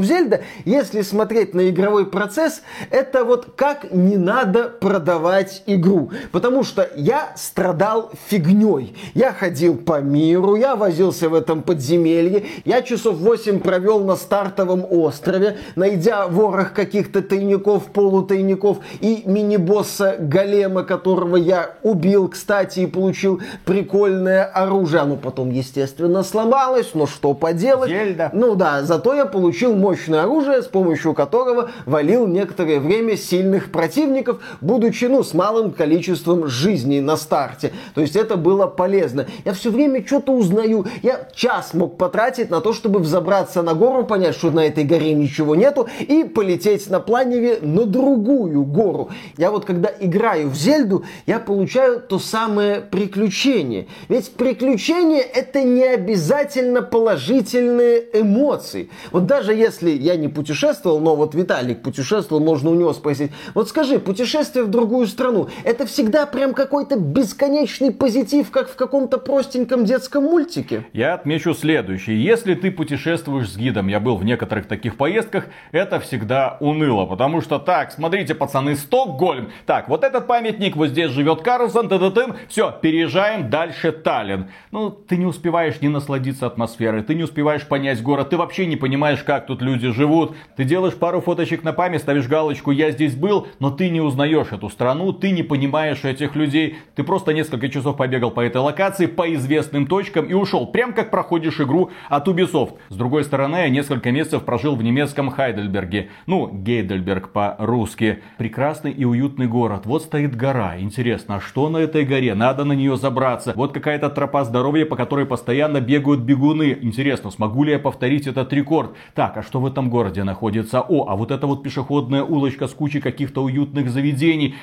Zelda, 0.00 0.42
если 0.64 1.02
смотреть 1.02 1.54
на 1.54 1.70
игровой 1.70 2.06
процесс, 2.06 2.62
это 2.90 3.24
вот 3.24 3.54
как 3.56 3.92
не 3.92 4.16
надо 4.16 4.55
продавать 4.64 5.62
игру. 5.66 6.10
Потому 6.32 6.64
что 6.64 6.88
я 6.96 7.32
страдал 7.36 8.10
фигней. 8.28 8.96
Я 9.14 9.32
ходил 9.32 9.76
по 9.76 10.00
миру, 10.00 10.56
я 10.56 10.76
возился 10.76 11.28
в 11.28 11.34
этом 11.34 11.62
подземелье, 11.62 12.44
я 12.64 12.82
часов 12.82 13.16
8 13.16 13.60
провел 13.60 14.00
на 14.04 14.16
стартовом 14.16 14.84
острове, 14.88 15.58
найдя 15.76 16.26
ворох 16.26 16.72
каких-то 16.72 17.22
тайников, 17.22 17.86
полутайников 17.86 18.78
и 19.00 19.22
мини-босса 19.26 20.16
Голема, 20.18 20.82
которого 20.82 21.36
я 21.36 21.76
убил, 21.82 22.28
кстати, 22.28 22.80
и 22.80 22.86
получил 22.86 23.40
прикольное 23.64 24.44
оружие. 24.44 25.02
Оно 25.02 25.16
потом, 25.16 25.50
естественно, 25.50 26.22
сломалось, 26.22 26.90
но 26.94 27.06
что 27.06 27.34
поделать. 27.34 27.90
Зельда. 27.90 28.30
Ну 28.32 28.54
да, 28.54 28.82
зато 28.82 29.14
я 29.14 29.26
получил 29.26 29.74
мощное 29.74 30.22
оружие, 30.22 30.62
с 30.62 30.66
помощью 30.66 31.14
которого 31.14 31.70
валил 31.84 32.26
некоторое 32.26 32.80
время 32.80 33.16
сильных 33.16 33.70
противников, 33.70 34.40
будучи, 34.60 35.06
ну, 35.06 35.22
с 35.22 35.34
малым 35.34 35.72
количеством 35.72 36.46
жизней 36.46 37.00
на 37.00 37.16
старте. 37.16 37.72
То 37.94 38.00
есть 38.00 38.16
это 38.16 38.36
было 38.36 38.66
полезно. 38.66 39.26
Я 39.44 39.52
все 39.52 39.70
время 39.70 40.04
что-то 40.06 40.32
узнаю. 40.32 40.86
Я 41.02 41.28
час 41.34 41.74
мог 41.74 41.98
потратить 41.98 42.50
на 42.50 42.60
то, 42.60 42.72
чтобы 42.72 43.00
взобраться 43.00 43.62
на 43.62 43.74
гору, 43.74 44.04
понять, 44.04 44.36
что 44.36 44.50
на 44.50 44.66
этой 44.66 44.84
горе 44.84 45.14
ничего 45.14 45.54
нету, 45.54 45.88
и 46.00 46.24
полететь 46.24 46.88
на 46.88 47.00
планере 47.00 47.58
на 47.60 47.84
другую 47.84 48.64
гору. 48.64 49.10
Я 49.36 49.50
вот 49.50 49.64
когда 49.64 49.90
играю 50.00 50.48
в 50.48 50.54
Зельду, 50.54 51.04
я 51.26 51.38
получаю 51.38 52.00
то 52.00 52.18
самое 52.18 52.80
приключение. 52.80 53.86
Ведь 54.08 54.30
приключение 54.32 55.22
это 55.22 55.62
не 55.62 55.84
обязательно 55.84 56.82
положительные 56.82 58.04
эмоции. 58.12 58.90
Вот 59.12 59.26
даже 59.26 59.54
если 59.54 59.90
я 59.90 60.16
не 60.16 60.28
путешествовал, 60.28 61.00
но 61.00 61.16
вот 61.16 61.34
Виталик 61.34 61.82
путешествовал, 61.82 62.42
можно 62.42 62.70
у 62.70 62.74
него 62.74 62.92
спросить. 62.92 63.30
Вот 63.54 63.68
скажи, 63.68 63.98
путешествие 63.98 64.35
в 64.64 64.68
другую 64.68 65.06
страну, 65.06 65.48
это 65.64 65.86
всегда 65.86 66.26
прям 66.26 66.54
какой-то 66.54 66.96
бесконечный 66.98 67.92
позитив, 67.92 68.50
как 68.50 68.68
в 68.68 68.76
каком-то 68.76 69.18
простеньком 69.18 69.84
детском 69.84 70.24
мультике? 70.24 70.84
Я 70.92 71.14
отмечу 71.14 71.54
следующее. 71.54 72.22
Если 72.22 72.54
ты 72.54 72.70
путешествуешь 72.70 73.50
с 73.50 73.56
гидом, 73.56 73.88
я 73.88 74.00
был 74.00 74.16
в 74.16 74.24
некоторых 74.24 74.66
таких 74.66 74.96
поездках, 74.96 75.46
это 75.72 76.00
всегда 76.00 76.56
уныло. 76.60 77.06
Потому 77.06 77.40
что 77.40 77.58
так, 77.58 77.92
смотрите, 77.92 78.34
пацаны, 78.34 78.76
Стокгольм. 78.76 79.50
Так, 79.64 79.88
вот 79.88 80.04
этот 80.04 80.26
памятник, 80.26 80.76
вот 80.76 80.88
здесь 80.88 81.10
живет 81.10 81.42
Карлсон, 81.42 81.88
ты 81.88 81.98
ты 82.10 82.34
все, 82.48 82.72
переезжаем 82.80 83.50
дальше 83.50 83.92
Таллин. 83.92 84.48
Ну, 84.70 84.90
ты 84.90 85.16
не 85.16 85.26
успеваешь 85.26 85.80
не 85.80 85.88
насладиться 85.88 86.46
атмосферой, 86.46 87.02
ты 87.02 87.14
не 87.14 87.22
успеваешь 87.22 87.66
понять 87.66 88.02
город, 88.02 88.30
ты 88.30 88.36
вообще 88.36 88.66
не 88.66 88.76
понимаешь, 88.76 89.22
как 89.22 89.46
тут 89.46 89.62
люди 89.62 89.90
живут. 89.90 90.36
Ты 90.56 90.64
делаешь 90.64 90.94
пару 90.94 91.20
фоточек 91.20 91.62
на 91.62 91.72
память, 91.72 92.02
ставишь 92.02 92.26
галочку 92.26 92.70
«Я 92.70 92.90
здесь 92.90 93.14
был», 93.14 93.48
но 93.58 93.70
ты 93.70 93.88
не 93.88 94.00
узнаешь 94.00 94.15
эту 94.24 94.68
страну, 94.68 95.12
ты 95.12 95.30
не 95.30 95.42
понимаешь 95.42 96.04
этих 96.04 96.34
людей. 96.34 96.76
Ты 96.94 97.04
просто 97.04 97.32
несколько 97.32 97.68
часов 97.68 97.96
побегал 97.96 98.30
по 98.30 98.40
этой 98.40 98.58
локации, 98.58 99.06
по 99.06 99.32
известным 99.34 99.86
точкам 99.86 100.26
и 100.26 100.32
ушел. 100.32 100.66
Прям 100.66 100.92
как 100.92 101.10
проходишь 101.10 101.60
игру 101.60 101.90
от 102.08 102.28
Ubisoft. 102.28 102.74
С 102.88 102.96
другой 102.96 103.24
стороны, 103.24 103.56
я 103.56 103.68
несколько 103.68 104.10
месяцев 104.10 104.44
прожил 104.44 104.76
в 104.76 104.82
немецком 104.82 105.30
Хайдельберге. 105.30 106.10
Ну, 106.26 106.48
Гейдельберг 106.52 107.30
по-русски. 107.30 108.22
Прекрасный 108.38 108.92
и 108.92 109.04
уютный 109.04 109.46
город. 109.46 109.82
Вот 109.84 110.02
стоит 110.02 110.34
гора. 110.34 110.78
Интересно, 110.78 111.36
а 111.36 111.40
что 111.40 111.68
на 111.68 111.78
этой 111.78 112.04
горе? 112.04 112.34
Надо 112.34 112.64
на 112.64 112.72
нее 112.72 112.96
забраться. 112.96 113.52
Вот 113.56 113.72
какая-то 113.72 114.10
тропа 114.10 114.44
здоровья, 114.44 114.86
по 114.86 114.96
которой 114.96 115.26
постоянно 115.26 115.80
бегают 115.80 116.20
бегуны. 116.20 116.76
Интересно, 116.80 117.30
смогу 117.30 117.64
ли 117.64 117.72
я 117.72 117.78
повторить 117.78 118.26
этот 118.26 118.52
рекорд? 118.52 118.92
Так, 119.14 119.36
а 119.36 119.42
что 119.42 119.60
в 119.60 119.66
этом 119.66 119.90
городе 119.90 120.24
находится? 120.24 120.80
О, 120.80 121.06
а 121.08 121.16
вот 121.16 121.30
это 121.30 121.46
вот 121.46 121.62
пешеходная 121.62 122.22
улочка 122.22 122.66
с 122.66 122.72
кучей 122.72 123.00
каких-то 123.00 123.42
уютных 123.42 123.90
заведений. 123.90 124.05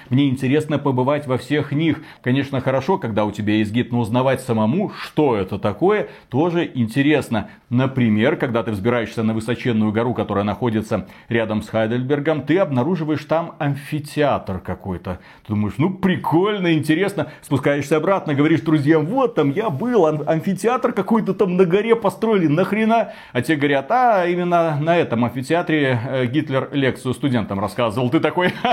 Мне 0.09 0.29
интересно 0.29 0.79
побывать 0.79 1.27
во 1.27 1.37
всех 1.37 1.71
них. 1.71 2.01
Конечно, 2.21 2.61
хорошо, 2.61 2.97
когда 2.97 3.25
у 3.25 3.31
тебя 3.31 3.55
есть 3.55 3.71
гид, 3.71 3.91
но 3.91 3.99
узнавать 3.99 4.41
самому, 4.41 4.91
что 4.91 5.35
это 5.35 5.59
такое, 5.59 6.07
тоже 6.29 6.69
интересно. 6.73 7.49
Например, 7.69 8.35
когда 8.35 8.63
ты 8.63 8.71
взбираешься 8.71 9.23
на 9.23 9.33
высоченную 9.33 9.91
гору, 9.91 10.13
которая 10.13 10.43
находится 10.43 11.07
рядом 11.27 11.61
с 11.61 11.69
Хайдельбергом, 11.69 12.43
ты 12.43 12.59
обнаруживаешь 12.59 13.23
там 13.25 13.55
амфитеатр 13.59 14.59
какой-то. 14.59 15.19
Ты 15.45 15.53
думаешь, 15.53 15.75
ну 15.77 15.89
прикольно, 15.91 16.73
интересно. 16.73 17.31
Спускаешься 17.41 17.97
обратно, 17.97 18.35
говоришь 18.35 18.61
друзьям, 18.61 19.05
вот 19.05 19.35
там 19.35 19.51
я 19.51 19.69
был, 19.69 20.05
амфитеатр 20.05 20.93
какой-то 20.93 21.33
там 21.33 21.57
на 21.57 21.65
горе 21.65 21.95
построили, 21.95 22.47
нахрена? 22.47 23.13
А 23.31 23.41
те 23.41 23.55
говорят, 23.55 23.91
а 23.91 24.25
именно 24.27 24.77
на 24.79 24.97
этом 24.97 25.25
амфитеатре 25.25 25.99
э, 26.07 26.25
Гитлер 26.27 26.69
лекцию 26.71 27.13
студентам 27.13 27.59
рассказывал. 27.59 28.09
Ты 28.09 28.19
такой... 28.19 28.53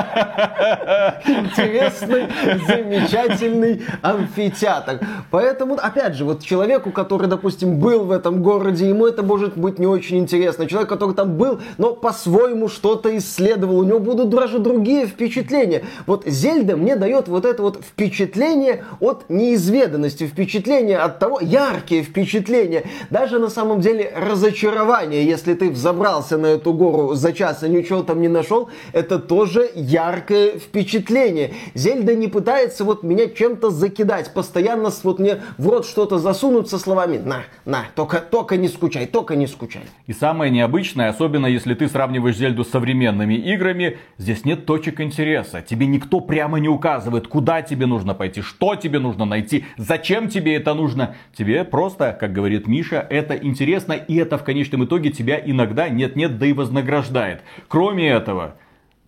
Интересный, 1.26 2.28
замечательный 2.66 3.82
амфитеатр. 4.02 5.00
Поэтому, 5.30 5.74
опять 5.74 6.14
же, 6.14 6.24
вот 6.24 6.42
человеку, 6.42 6.90
который, 6.90 7.28
допустим, 7.28 7.78
был 7.78 8.04
в 8.04 8.12
этом 8.12 8.42
городе, 8.42 8.88
ему 8.88 9.06
это 9.06 9.22
может 9.22 9.56
быть 9.56 9.78
не 9.78 9.86
очень 9.86 10.18
интересно. 10.18 10.66
Человек, 10.66 10.88
который 10.88 11.14
там 11.14 11.36
был, 11.36 11.60
но 11.78 11.94
по-своему 11.94 12.68
что-то 12.68 13.16
исследовал, 13.16 13.78
у 13.78 13.84
него 13.84 13.98
будут 13.98 14.30
даже 14.30 14.58
другие 14.58 15.06
впечатления. 15.06 15.84
Вот 16.06 16.26
Зельда 16.26 16.76
мне 16.76 16.96
дает 16.96 17.28
вот 17.28 17.44
это 17.44 17.62
вот 17.62 17.80
впечатление 17.82 18.84
от 19.00 19.28
неизведанности, 19.28 20.26
впечатление 20.26 20.98
от 20.98 21.18
того, 21.18 21.38
яркие 21.40 22.02
впечатления. 22.02 22.84
Даже 23.10 23.38
на 23.38 23.48
самом 23.48 23.80
деле 23.80 24.12
разочарование, 24.16 25.24
если 25.24 25.54
ты 25.54 25.70
взобрался 25.70 26.38
на 26.38 26.46
эту 26.46 26.72
гору 26.72 27.14
за 27.14 27.32
час 27.32 27.62
и 27.62 27.68
ничего 27.68 28.02
там 28.02 28.20
не 28.20 28.28
нашел, 28.28 28.68
это 28.92 29.18
тоже 29.18 29.70
яркое 29.74 30.49
впечатление. 30.58 31.52
Зельда 31.74 32.14
не 32.14 32.28
пытается 32.28 32.84
вот 32.84 33.02
меня 33.02 33.28
чем-то 33.28 33.70
закидать, 33.70 34.32
постоянно 34.34 34.90
вот 35.02 35.18
мне 35.18 35.42
в 35.58 35.68
рот 35.68 35.86
что-то 35.86 36.18
засунуть 36.18 36.68
со 36.68 36.78
словами 36.78 37.18
«на, 37.18 37.42
на, 37.64 37.84
только, 37.94 38.18
только 38.20 38.56
не 38.56 38.68
скучай, 38.68 39.06
только 39.06 39.36
не 39.36 39.46
скучай». 39.46 39.82
И 40.06 40.12
самое 40.12 40.50
необычное, 40.50 41.08
особенно 41.08 41.46
если 41.46 41.74
ты 41.74 41.88
сравниваешь 41.88 42.36
Зельду 42.36 42.64
с 42.64 42.70
современными 42.70 43.34
играми, 43.34 43.98
здесь 44.18 44.44
нет 44.44 44.66
точек 44.66 45.00
интереса. 45.00 45.62
Тебе 45.62 45.86
никто 45.86 46.20
прямо 46.20 46.58
не 46.58 46.68
указывает, 46.68 47.28
куда 47.28 47.62
тебе 47.62 47.86
нужно 47.86 48.14
пойти, 48.14 48.42
что 48.42 48.74
тебе 48.76 48.98
нужно 48.98 49.24
найти, 49.24 49.64
зачем 49.76 50.28
тебе 50.28 50.56
это 50.56 50.74
нужно. 50.74 51.16
Тебе 51.34 51.64
просто, 51.64 52.16
как 52.18 52.32
говорит 52.32 52.66
Миша, 52.66 53.06
это 53.10 53.34
интересно, 53.36 53.92
и 53.92 54.16
это 54.16 54.38
в 54.38 54.44
конечном 54.44 54.84
итоге 54.84 55.10
тебя 55.10 55.40
иногда 55.44 55.88
нет-нет, 55.88 56.38
да 56.38 56.46
и 56.46 56.52
вознаграждает. 56.52 57.42
Кроме 57.68 58.08
этого, 58.08 58.56